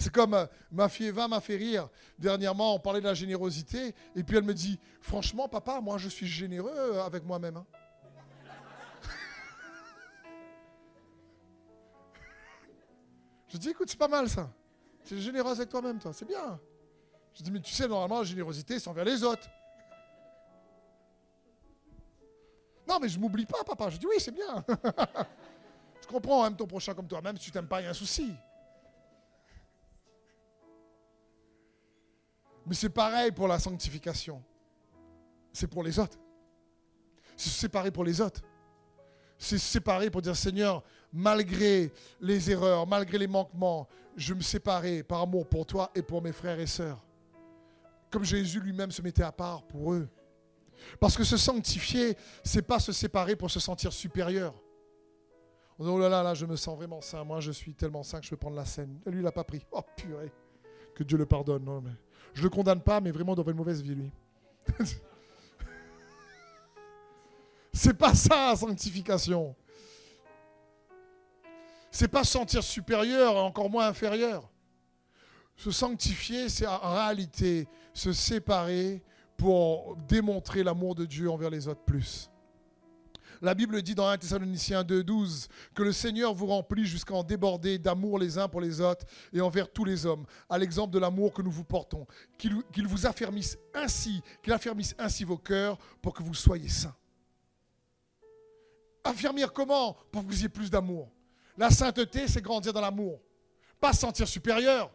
[0.05, 1.89] C'est comme euh, ma fille Eva m'a fait rire.
[2.19, 3.95] Dernièrement, on parlait de la générosité.
[4.15, 7.57] Et puis elle me dit Franchement, papa, moi je suis généreux avec moi-même.
[7.57, 7.65] Hein.
[13.47, 14.47] Je dis, écoute, c'est pas mal ça.
[15.05, 16.13] Tu es généreuse avec toi-même, toi.
[16.13, 16.59] C'est bien.
[17.33, 19.49] Je dis, mais tu sais, normalement, la générosité, c'est envers les autres.
[22.87, 23.89] Non, mais je m'oublie pas, papa.
[23.89, 24.63] Je dis, oui, c'est bien.
[25.99, 27.23] je comprends, aime ton prochain comme toi.
[27.23, 28.35] Même si tu t'aimes pas, il y a un souci.
[32.65, 34.43] Mais c'est pareil pour la sanctification.
[35.53, 36.17] C'est pour les autres.
[37.37, 38.41] C'est se séparer pour les autres.
[39.37, 45.03] C'est se séparer pour dire Seigneur, malgré les erreurs, malgré les manquements, je me séparais
[45.03, 47.05] par amour pour toi et pour mes frères et sœurs.
[48.09, 50.07] Comme Jésus lui-même se mettait à part pour eux.
[50.99, 54.53] Parce que se sanctifier, c'est pas se séparer pour se sentir supérieur.
[55.77, 57.23] On dit, oh là là, là, je me sens vraiment saint.
[57.25, 58.99] Moi, je suis tellement saint que je peux prendre la scène.
[59.05, 59.65] Lui, il n'a pas pris.
[59.71, 60.31] Oh purée.
[60.95, 61.65] Que Dieu le pardonne.
[61.65, 61.91] Non, mais
[62.35, 64.11] je le condamne pas, mais vraiment, doit une mauvaise vie, lui.
[67.73, 69.55] c'est pas ça, sanctification.
[71.89, 74.49] C'est pas se sentir supérieur, encore moins inférieur.
[75.55, 79.01] Se sanctifier, c'est en réalité se séparer
[79.37, 82.29] pour démontrer l'amour de Dieu envers les autres plus.
[83.41, 87.77] La Bible dit dans 1 Thessaloniciens 2.12 que le Seigneur vous remplit jusqu'à en déborder
[87.77, 91.33] d'amour les uns pour les autres et envers tous les hommes, à l'exemple de l'amour
[91.33, 92.05] que nous vous portons.
[92.37, 96.95] Qu'il vous affermisse ainsi, qu'il affermisse ainsi vos cœurs pour que vous soyez saints.
[99.03, 99.95] Affirmer comment?
[100.11, 101.11] Pour que vous ayez plus d'amour.
[101.57, 103.21] La sainteté, c'est grandir dans l'amour.
[103.79, 104.91] Pas se sentir supérieur.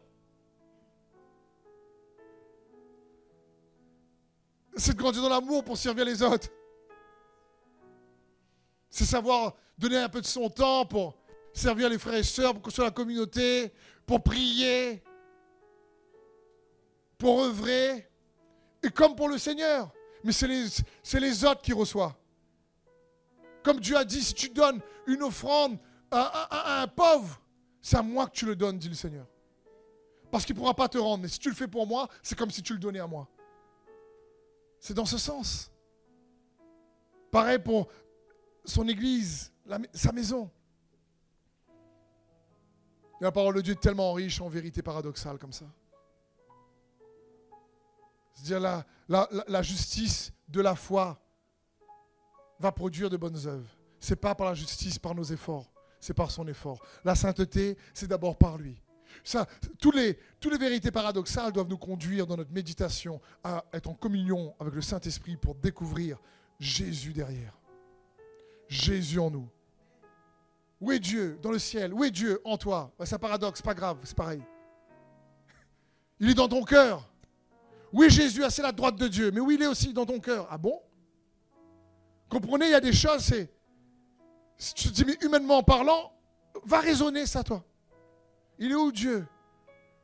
[4.76, 6.49] C'est de grandir dans l'amour pour servir les autres.
[8.91, 11.16] C'est savoir donner un peu de son temps pour
[11.53, 13.72] servir les frères et sœurs, pour construire la communauté,
[14.05, 15.03] pour prier,
[17.16, 18.09] pour œuvrer.
[18.82, 19.93] Et comme pour le Seigneur.
[20.24, 22.14] Mais c'est les, autres qui reçoivent.
[23.62, 25.78] Comme Dieu a dit, si tu donnes une offrande
[26.11, 27.41] à, un pauvre,
[27.80, 29.26] c'est à moi que tu le donnes, dit le Seigneur.
[30.30, 31.22] Parce qu'il ne pourra pas te rendre.
[31.22, 33.28] Mais si tu le fais pour moi, c'est comme si tu le donnais à moi.
[34.78, 35.70] C'est dans ce sens.
[37.30, 37.88] Pareil pour
[38.65, 39.53] son église,
[39.93, 40.51] sa maison.
[43.21, 45.67] la parole de Dieu est tellement riche en vérité paradoxale comme ça.
[48.33, 48.61] C'est-à-dire
[49.09, 51.21] la, la, justice de la foi
[52.59, 53.69] va produire de bonnes œuvres.
[53.99, 56.81] Ce n'est pas par la justice, par nos efforts, c'est par son effort.
[57.05, 58.81] La sainteté, c'est d'abord par lui.
[59.25, 59.47] Ça,
[59.79, 59.93] tous
[60.41, 64.73] toutes les vérités paradoxales doivent nous conduire dans notre méditation à être en communion avec
[64.73, 66.19] le Saint-Esprit pour découvrir
[66.59, 67.60] Jésus derrière.
[68.71, 69.49] Jésus en nous.
[70.81, 73.75] Où est Dieu dans le ciel Où est Dieu en toi C'est un paradoxe, pas
[73.75, 74.41] grave, c'est pareil.
[76.21, 77.12] Il est dans ton cœur.
[77.93, 80.47] Oui, Jésus, c'est la droite de Dieu, mais où il est aussi dans ton cœur
[80.51, 80.81] Ah bon?
[82.29, 83.53] Comprenez, il y a des choses, c'est.
[84.57, 86.12] Si tu te dis, mais humainement parlant,
[86.64, 87.64] va raisonner ça, toi.
[88.59, 89.27] Il est où Dieu?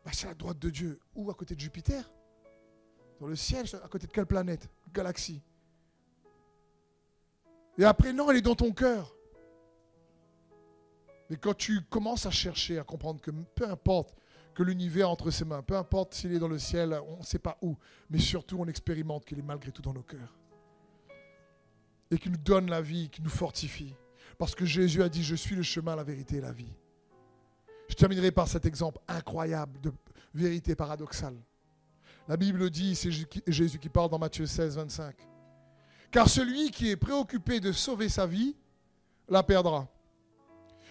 [0.04, 0.98] Bah, C'est la droite de Dieu.
[1.14, 1.30] Où?
[1.30, 2.10] À côté de Jupiter
[3.20, 4.68] Dans le ciel À côté de quelle planète?
[4.92, 5.40] Galaxie
[7.78, 9.14] Et après, non, elle est dans ton cœur.
[11.28, 14.16] Mais quand tu commences à chercher, à comprendre que peu importe
[14.54, 17.38] que l'univers entre ses mains, peu importe s'il est dans le ciel, on ne sait
[17.38, 17.76] pas où,
[18.08, 20.34] mais surtout on expérimente qu'il est malgré tout dans nos cœurs.
[22.10, 23.94] Et qu'il nous donne la vie, qu'il nous fortifie.
[24.38, 26.72] Parce que Jésus a dit, je suis le chemin, la vérité et la vie.
[27.88, 29.92] Je terminerai par cet exemple incroyable de
[30.32, 31.36] vérité paradoxale.
[32.28, 33.10] La Bible dit, c'est
[33.46, 35.14] Jésus qui parle dans Matthieu 16, 25.
[36.16, 38.56] Car celui qui est préoccupé de sauver sa vie,
[39.28, 39.86] la perdra.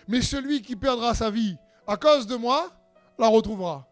[0.07, 1.57] Mais celui qui perdra sa vie
[1.87, 2.71] à cause de moi,
[3.17, 3.87] la retrouvera.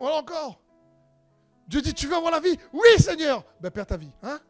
[0.00, 0.58] Voilà encore.
[1.68, 2.58] Dieu dit, tu veux avoir la vie?
[2.72, 3.44] Oui, Seigneur.
[3.60, 4.10] Ben, perds ta vie.
[4.22, 4.40] Hein?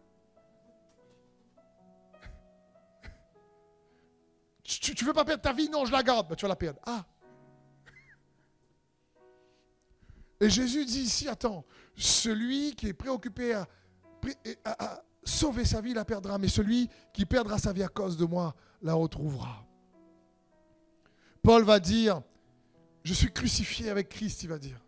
[4.62, 5.68] Tu, ne veux pas perdre ta vie?
[5.68, 6.28] Non, je la garde.
[6.28, 6.78] Ben, tu vas la perdre.
[6.86, 7.05] Ah.
[10.38, 11.64] Et Jésus dit ici, attends,
[11.96, 13.66] celui qui est préoccupé à
[15.24, 18.54] sauver sa vie la perdra, mais celui qui perdra sa vie à cause de moi
[18.82, 19.66] la retrouvera.
[21.42, 22.22] Paul va dire,
[23.02, 24.80] je suis crucifié avec Christ, il va dire.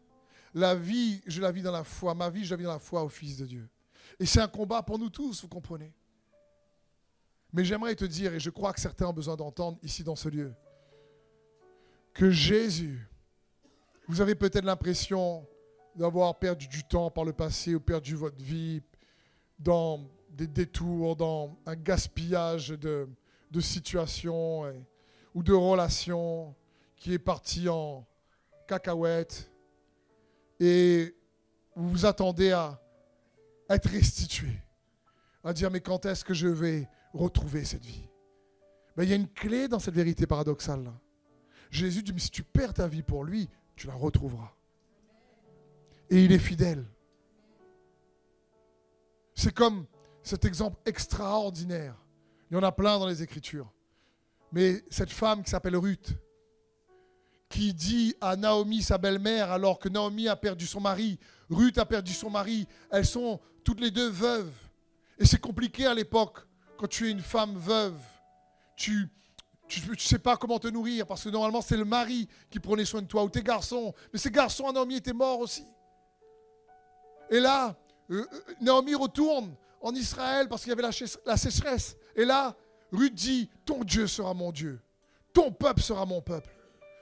[0.54, 2.14] La vie, je la vis dans la foi.
[2.14, 3.68] Ma vie, je la vis dans la foi au Fils de Dieu.
[4.20, 5.92] Et c'est un combat pour nous tous, vous comprenez.
[7.52, 10.28] Mais j'aimerais te dire, et je crois que certains ont besoin d'entendre ici dans ce
[10.28, 10.54] lieu,
[12.12, 13.08] que Jésus,
[14.06, 15.46] vous avez peut-être l'impression
[15.96, 18.82] d'avoir perdu du temps par le passé ou perdu votre vie
[19.58, 20.00] dans
[20.30, 23.08] des détours, dans un gaspillage de,
[23.60, 24.64] situations
[25.34, 26.54] ou de relations
[26.96, 28.04] qui est parti en
[28.66, 29.48] cacahuète
[30.58, 31.14] et
[31.76, 32.80] vous vous attendez à
[33.68, 34.48] être restitué,
[35.44, 38.08] à dire mais quand est-ce que je vais retrouver cette vie?
[38.96, 40.92] Ben, Il y a une clé dans cette vérité paradoxale.
[41.70, 44.52] Jésus dit mais si tu perds ta vie pour lui, tu la retrouveras.
[46.10, 46.84] Et il est fidèle.
[49.34, 49.86] C'est comme
[50.22, 51.96] cet exemple extraordinaire.
[52.50, 53.70] Il y en a plein dans les Écritures.
[54.52, 56.12] Mais cette femme qui s'appelle Ruth,
[57.48, 61.18] qui dit à Naomi, sa belle-mère, alors que Naomi a perdu son mari,
[61.50, 64.54] Ruth a perdu son mari, elles sont toutes les deux veuves.
[65.18, 66.40] Et c'est compliqué à l'époque,
[66.76, 67.98] quand tu es une femme veuve.
[68.76, 69.08] Tu
[69.88, 73.02] ne sais pas comment te nourrir, parce que normalement c'est le mari qui prenait soin
[73.02, 73.94] de toi, ou tes garçons.
[74.12, 75.66] Mais ces garçons à Naomi étaient morts aussi.
[77.30, 77.76] Et là,
[78.60, 80.90] Naomi retourne en Israël parce qu'il y avait la,
[81.26, 81.96] la sécheresse.
[82.16, 82.54] Et là,
[82.92, 84.80] Ruth dit, ton Dieu sera mon Dieu.
[85.32, 86.50] Ton peuple sera mon peuple.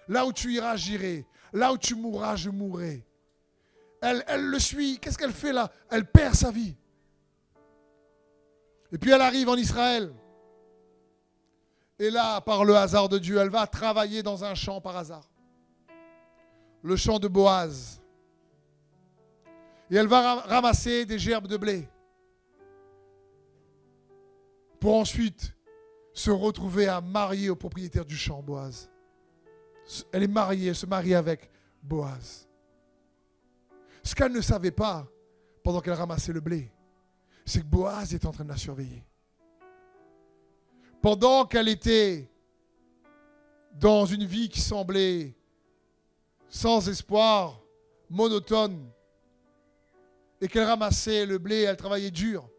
[0.09, 1.27] Là où tu iras, j'irai.
[1.53, 3.07] Là où tu mourras, je mourrai.
[4.01, 4.99] Elle, elle le suit.
[4.99, 5.71] Qu'est-ce qu'elle fait là?
[5.91, 6.75] Elle perd sa vie.
[8.91, 10.13] Et puis elle arrive en Israël.
[11.99, 15.29] Et là, par le hasard de Dieu, elle va travailler dans un champ par hasard.
[16.83, 18.02] Le champ de Boaz.
[19.93, 21.87] Et elle va ramasser des gerbes de blé.
[24.81, 25.55] Pour ensuite
[26.15, 28.91] se retrouver à marier au propriétaire du champ, Boaz.
[30.11, 31.51] Elle est mariée, elle se marie avec
[31.83, 32.49] Boaz.
[34.03, 35.07] Ce qu'elle ne savait pas
[35.63, 36.73] pendant qu'elle ramassait le blé,
[37.45, 39.05] c'est que Boaz était en train de la surveiller.
[41.03, 42.31] Pendant qu'elle était
[43.75, 45.37] dans une vie qui semblait
[46.49, 47.61] sans espoir,
[48.09, 48.91] monotone,
[50.43, 52.51] et qu'elle ramassait le blé, elle travaillait dur.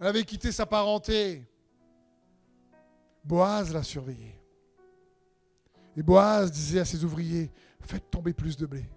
[0.00, 1.46] Elle avait quitté sa parenté.
[3.22, 4.40] Boaz l'a surveillée.
[5.94, 8.88] Et Boaz disait à ses ouvriers, faites tomber plus de blé.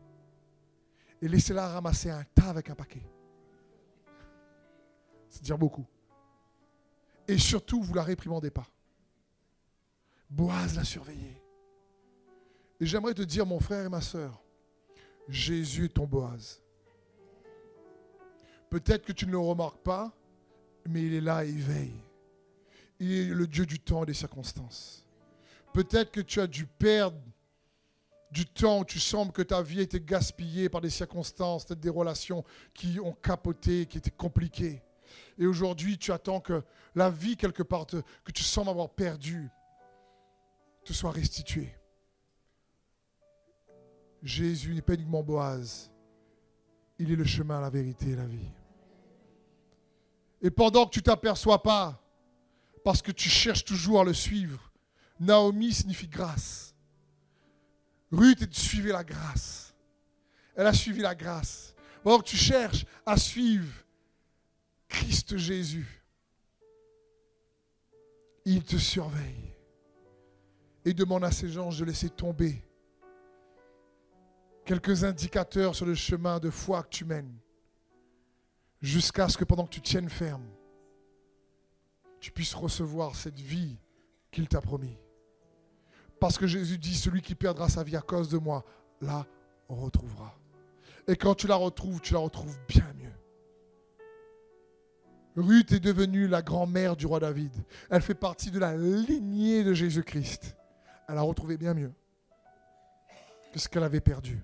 [1.21, 3.05] Et laissez-la ramasser un tas avec un paquet.
[5.27, 5.85] C'est dire beaucoup.
[7.27, 8.67] Et surtout, vous la réprimandez pas.
[10.29, 11.43] Boaz l'a surveillée.
[12.79, 14.41] Et j'aimerais te dire, mon frère et ma soeur,
[15.27, 16.61] Jésus est ton Boaz.
[18.69, 20.13] Peut-être que tu ne le remarques pas,
[20.87, 22.03] mais il est là et il veille.
[22.99, 25.05] Il est le Dieu du temps et des circonstances.
[25.73, 27.17] Peut-être que tu as dû perdre
[28.31, 31.79] du temps où tu sembles que ta vie a été gaspillée par des circonstances, peut-être
[31.79, 32.43] des relations
[32.73, 34.83] qui ont capoté, qui étaient compliquées.
[35.37, 36.63] Et aujourd'hui, tu attends que
[36.93, 39.49] la vie, quelque part, que tu sembles avoir perdu,
[40.83, 41.73] te soit restituée.
[44.21, 45.91] Jésus n'est pas uniquement Boaz.
[46.99, 48.51] Il est le chemin, la vérité et la vie.
[50.41, 52.01] Et pendant que tu t'aperçois pas,
[52.83, 54.71] parce que tu cherches toujours à le suivre,
[55.19, 56.73] Naomi signifie grâce.
[58.11, 59.73] Ruth suivait la grâce.
[60.55, 61.75] Elle a suivi la grâce.
[62.03, 63.73] Donc tu cherches à suivre
[64.87, 66.03] Christ Jésus.
[68.45, 69.53] Il te surveille.
[70.85, 72.63] Et demande à ses gens de laisser tomber
[74.65, 77.35] quelques indicateurs sur le chemin de foi que tu mènes,
[78.81, 80.45] jusqu'à ce que pendant que tu tiennes ferme,
[82.19, 83.77] tu puisses recevoir cette vie
[84.31, 84.97] qu'il t'a promis.
[86.19, 88.65] Parce que Jésus dit, celui qui perdra sa vie à cause de moi,
[89.01, 89.25] la
[89.69, 90.37] retrouvera.
[91.07, 93.13] Et quand tu la retrouves, tu la retrouves bien mieux.
[95.35, 97.53] Ruth est devenue la grand-mère du roi David.
[97.89, 100.55] Elle fait partie de la lignée de Jésus-Christ.
[101.07, 101.93] Elle a retrouvé bien mieux
[103.53, 104.43] que ce qu'elle avait perdu.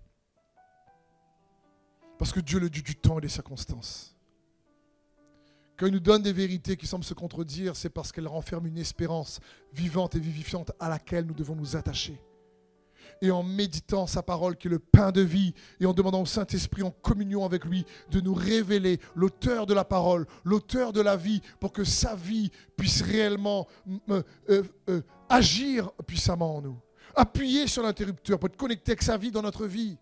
[2.18, 4.15] Parce que Dieu le dit du temps et des circonstances.
[5.78, 8.78] Quand il nous donne des vérités qui semblent se contredire, c'est parce qu'elle renferme une
[8.78, 9.40] espérance
[9.74, 12.22] vivante et vivifiante à laquelle nous devons nous attacher.
[13.22, 16.26] Et en méditant sa parole qui est le pain de vie, et en demandant au
[16.26, 21.18] Saint-Esprit en communion avec lui de nous révéler l'auteur de la parole, l'auteur de la
[21.18, 23.68] vie, pour que sa vie puisse réellement
[24.10, 26.80] euh, euh, euh, agir puissamment en nous.
[27.16, 29.98] Appuyer sur l'interrupteur pour être connecté avec sa vie dans notre vie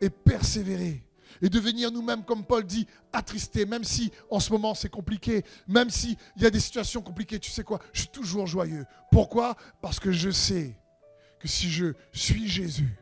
[0.00, 1.07] et persévérer
[1.42, 5.90] et devenir nous-mêmes, comme Paul dit, attristés, même si en ce moment c'est compliqué, même
[5.90, 8.86] s'il y a des situations compliquées, tu sais quoi, je suis toujours joyeux.
[9.10, 9.56] Pourquoi?
[9.80, 10.76] Parce que je sais
[11.38, 12.98] que si je suis Jésus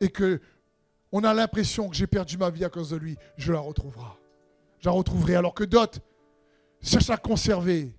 [0.00, 0.40] et que
[1.12, 4.06] on a l'impression que j'ai perdu ma vie à cause de lui, je la retrouverai.
[4.78, 6.00] Je la retrouverai alors que d'autres
[6.82, 7.94] cherchent à conserver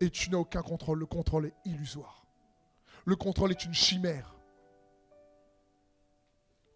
[0.00, 0.98] et tu n'as aucun contrôle.
[0.98, 2.26] Le contrôle est illusoire.
[3.04, 4.34] Le contrôle est une chimère.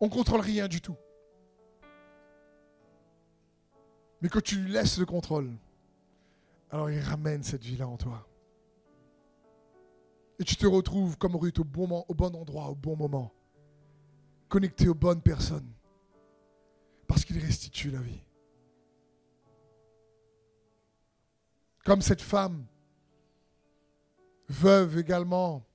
[0.01, 0.97] On ne contrôle rien du tout.
[4.25, 5.51] Mais que tu lui laisses le contrôle,
[6.71, 8.27] alors il ramène cette vie-là en toi.
[10.39, 13.35] Et tu te retrouves comme Ruth au bon, au bon endroit, au bon moment,
[14.49, 15.71] connecté aux bonnes personnes,
[17.07, 18.23] parce qu'il restitue la vie.
[21.85, 22.65] Comme cette femme,
[24.49, 25.67] veuve également,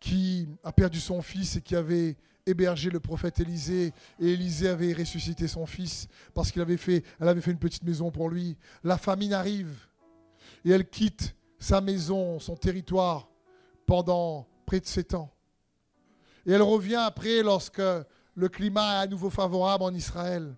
[0.00, 2.16] qui a perdu son fils et qui avait
[2.46, 7.40] hébergé le prophète Élisée et Élisée avait ressuscité son fils parce qu'il avait fait, avait
[7.40, 8.56] fait une petite maison pour lui.
[8.82, 9.74] La famine arrive
[10.64, 13.28] et elle quitte sa maison, son territoire
[13.86, 15.32] pendant près de sept ans.
[16.46, 17.82] Et elle revient après lorsque
[18.34, 20.56] le climat est à nouveau favorable en Israël.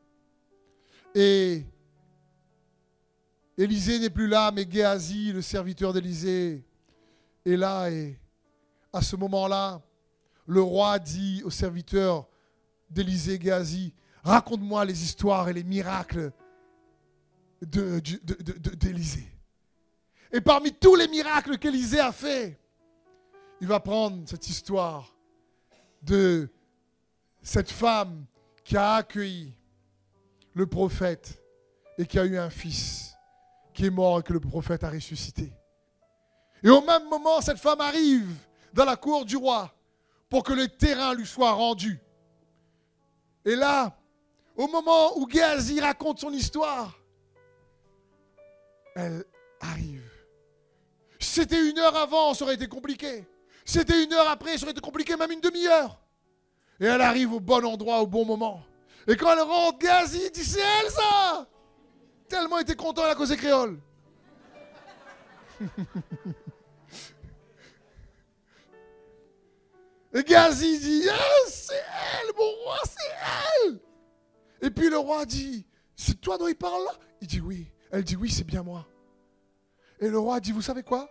[1.15, 1.67] Et
[3.59, 6.65] Élisée n'est plus là, mais Géasi, le serviteur d'Élisée,
[7.45, 7.91] est là.
[7.91, 8.19] Et
[8.93, 9.83] à ce moment-là,
[10.53, 12.29] le roi dit au serviteur
[12.91, 16.31] d'Élisée Géasi, raconte-moi les histoires et les miracles
[17.63, 19.27] d'Élisée.
[20.31, 22.59] et parmi tous les miracles qu'Élisée a fait,
[23.61, 25.15] il va prendre cette histoire
[26.03, 26.51] de
[27.43, 28.27] cette femme
[28.65, 29.55] qui a accueilli
[30.53, 31.43] le prophète
[31.97, 33.15] et qui a eu un fils
[33.73, 35.51] qui est mort et que le prophète a ressuscité.
[36.63, 38.35] Et au même moment, cette femme arrive
[38.75, 39.73] dans la cour du roi
[40.33, 42.01] pour que le terrain lui soit rendu.
[43.45, 43.95] Et là,
[44.57, 46.99] au moment où Géasi raconte son histoire,
[48.97, 49.27] elle
[49.61, 50.11] arrive.
[51.19, 53.27] C'était une heure avant, ça aurait été compliqué.
[53.67, 56.01] C'était une heure après, ça aurait été compliqué, même une demi-heure.
[56.81, 58.63] Et elle arrive au bon endroit, au bon moment.
[59.07, 61.47] Et quand elle rentre, Géasi dit C'est elle ça
[62.27, 63.79] Tellement était content, à cause des créole.
[70.15, 73.81] Et Gazi dit, ah, c'est elle, mon roi, c'est elle.
[74.61, 76.93] Et puis le roi dit, c'est toi dont il parle là?
[77.21, 77.71] Il dit oui.
[77.91, 78.87] Elle dit oui, c'est bien moi.
[80.01, 81.09] Et le roi dit, vous savez quoi?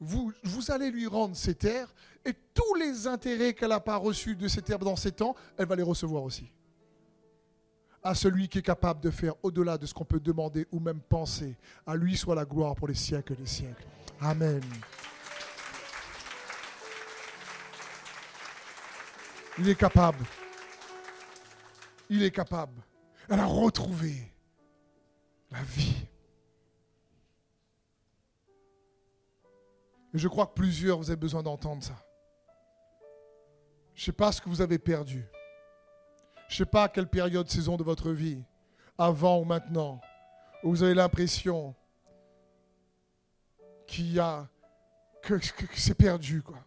[0.00, 1.92] Vous, vous allez lui rendre ses terres
[2.24, 5.66] et tous les intérêts qu'elle n'a pas reçus de ces terres dans ces temps, elle
[5.66, 6.52] va les recevoir aussi.
[8.02, 11.00] À celui qui est capable de faire au-delà de ce qu'on peut demander ou même
[11.00, 13.86] penser, à lui soit la gloire pour les siècles des siècles.
[14.20, 14.62] Amen.
[19.58, 20.24] Il est capable.
[22.08, 22.80] Il est capable.
[23.28, 24.32] Elle a retrouvé
[25.50, 26.06] la vie.
[30.14, 31.96] Et je crois que plusieurs, vous avez besoin d'entendre ça.
[33.94, 35.26] Je ne sais pas ce que vous avez perdu.
[36.48, 38.42] Je ne sais pas à quelle période, saison de votre vie,
[38.96, 40.00] avant ou maintenant,
[40.62, 41.74] où vous avez l'impression
[43.86, 44.48] qu'il y a
[45.22, 45.38] que,
[45.74, 46.58] c'est perdu, quoi.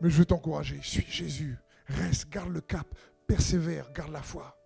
[0.00, 2.86] Mais je veux t'encourager, suis Jésus, reste, garde le cap,
[3.26, 4.56] persévère, garde la foi.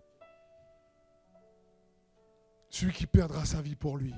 [2.68, 4.14] Celui qui perdra sa vie pour lui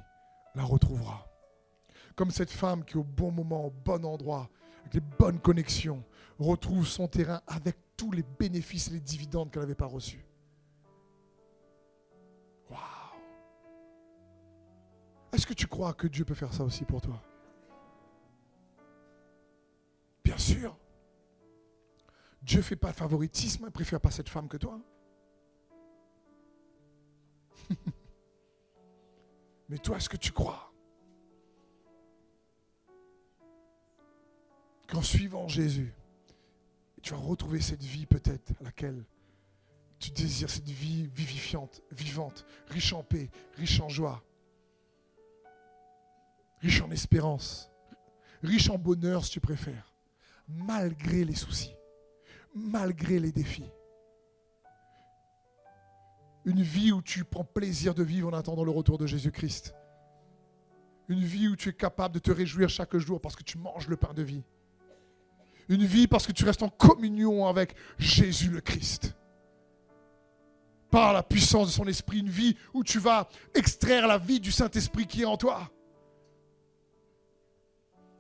[0.55, 1.29] la retrouvera.
[2.15, 4.49] Comme cette femme qui au bon moment, au bon endroit,
[4.81, 6.05] avec les bonnes connexions,
[6.39, 10.25] retrouve son terrain avec tous les bénéfices et les dividendes qu'elle n'avait pas reçus.
[12.71, 12.79] Waouh
[15.33, 17.21] Est-ce que tu crois que Dieu peut faire ça aussi pour toi?
[20.25, 20.77] Bien sûr.
[22.45, 24.79] Dieu ne fait pas favoritisme, il préfère pas cette femme que toi.
[29.71, 30.71] Mais toi, est-ce que tu crois
[34.87, 35.95] qu'en suivant Jésus,
[37.03, 39.07] tu vas retrouver cette vie peut-être à laquelle
[39.99, 44.23] tu désires, cette vie vivifiante, vivante, riche en paix, riche en joie,
[46.61, 47.71] riche en espérance,
[48.43, 49.95] riche en bonheur si tu préfères,
[50.47, 51.75] malgré les soucis,
[52.55, 53.71] malgré les défis.
[56.45, 59.75] Une vie où tu prends plaisir de vivre en attendant le retour de Jésus-Christ.
[61.09, 63.89] Une vie où tu es capable de te réjouir chaque jour parce que tu manges
[63.89, 64.45] le pain de vie.
[65.69, 69.15] Une vie parce que tu restes en communion avec Jésus le Christ.
[70.91, 74.53] Par la puissance de son esprit, une vie où tu vas extraire la vie du
[74.53, 75.71] Saint-Esprit qui est en toi.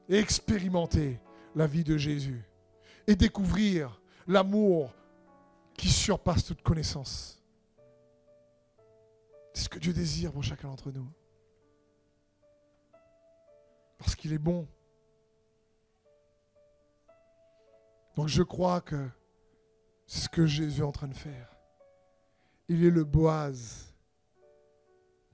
[0.09, 1.20] Et expérimenter
[1.55, 2.43] la vie de Jésus.
[3.07, 4.93] Et découvrir l'amour
[5.75, 7.43] qui surpasse toute connaissance.
[9.53, 11.09] C'est ce que Dieu désire pour chacun d'entre nous.
[13.99, 14.66] Parce qu'il est bon.
[18.16, 19.09] Donc je crois que
[20.07, 21.57] c'est ce que Jésus est en train de faire.
[22.68, 23.95] Il est le Boaz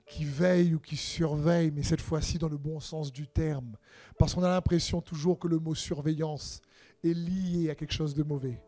[0.05, 3.77] qui veille ou qui surveille, mais cette fois-ci dans le bon sens du terme.
[4.17, 6.61] Parce qu'on a l'impression toujours que le mot surveillance
[7.03, 8.61] est lié à quelque chose de mauvais.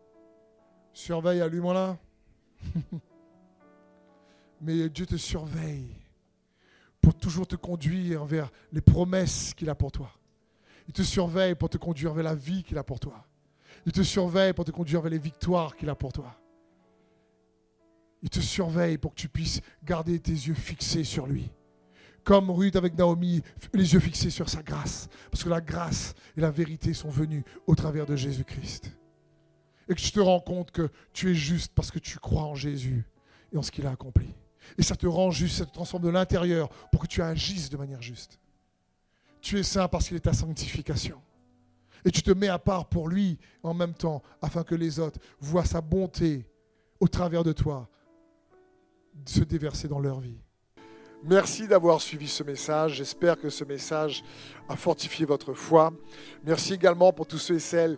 [0.94, 1.98] Surveille, allume-moi là.
[4.62, 5.96] mais Dieu te surveille
[7.02, 10.12] pour toujours te conduire vers les promesses qu'il a pour toi.
[10.88, 13.26] Il te surveille pour te conduire vers la vie qu'il a pour toi.
[13.86, 16.40] Il te surveille pour te conduire vers les victoires qu'il a pour toi.
[18.22, 21.52] Il te surveille pour que tu puisses garder tes yeux fixés sur lui.
[22.24, 23.42] Comme Ruth avec Naomi,
[23.74, 25.10] les yeux fixés sur sa grâce.
[25.30, 28.96] Parce que la grâce et la vérité sont venues au travers de Jésus-Christ.
[29.90, 32.56] Et que tu te rends compte que tu es juste parce que tu crois en
[32.56, 33.06] Jésus
[33.52, 34.34] et en ce qu'il a accompli.
[34.78, 37.78] Et ça te rend juste, ça te transforme de l'intérieur pour que tu agisses de
[37.78, 38.40] manière juste.
[39.42, 41.22] Tu es saint parce qu'il est ta sanctification.
[42.06, 45.20] Et tu te mets à part pour lui en même temps, afin que les autres
[45.40, 46.46] voient sa bonté
[47.00, 47.90] au travers de toi
[49.26, 50.38] se déverser dans leur vie.
[51.26, 52.96] Merci d'avoir suivi ce message.
[52.96, 54.26] J'espère que ce message
[54.68, 55.94] a fortifié votre foi.
[56.44, 57.98] Merci également pour tous ceux et celles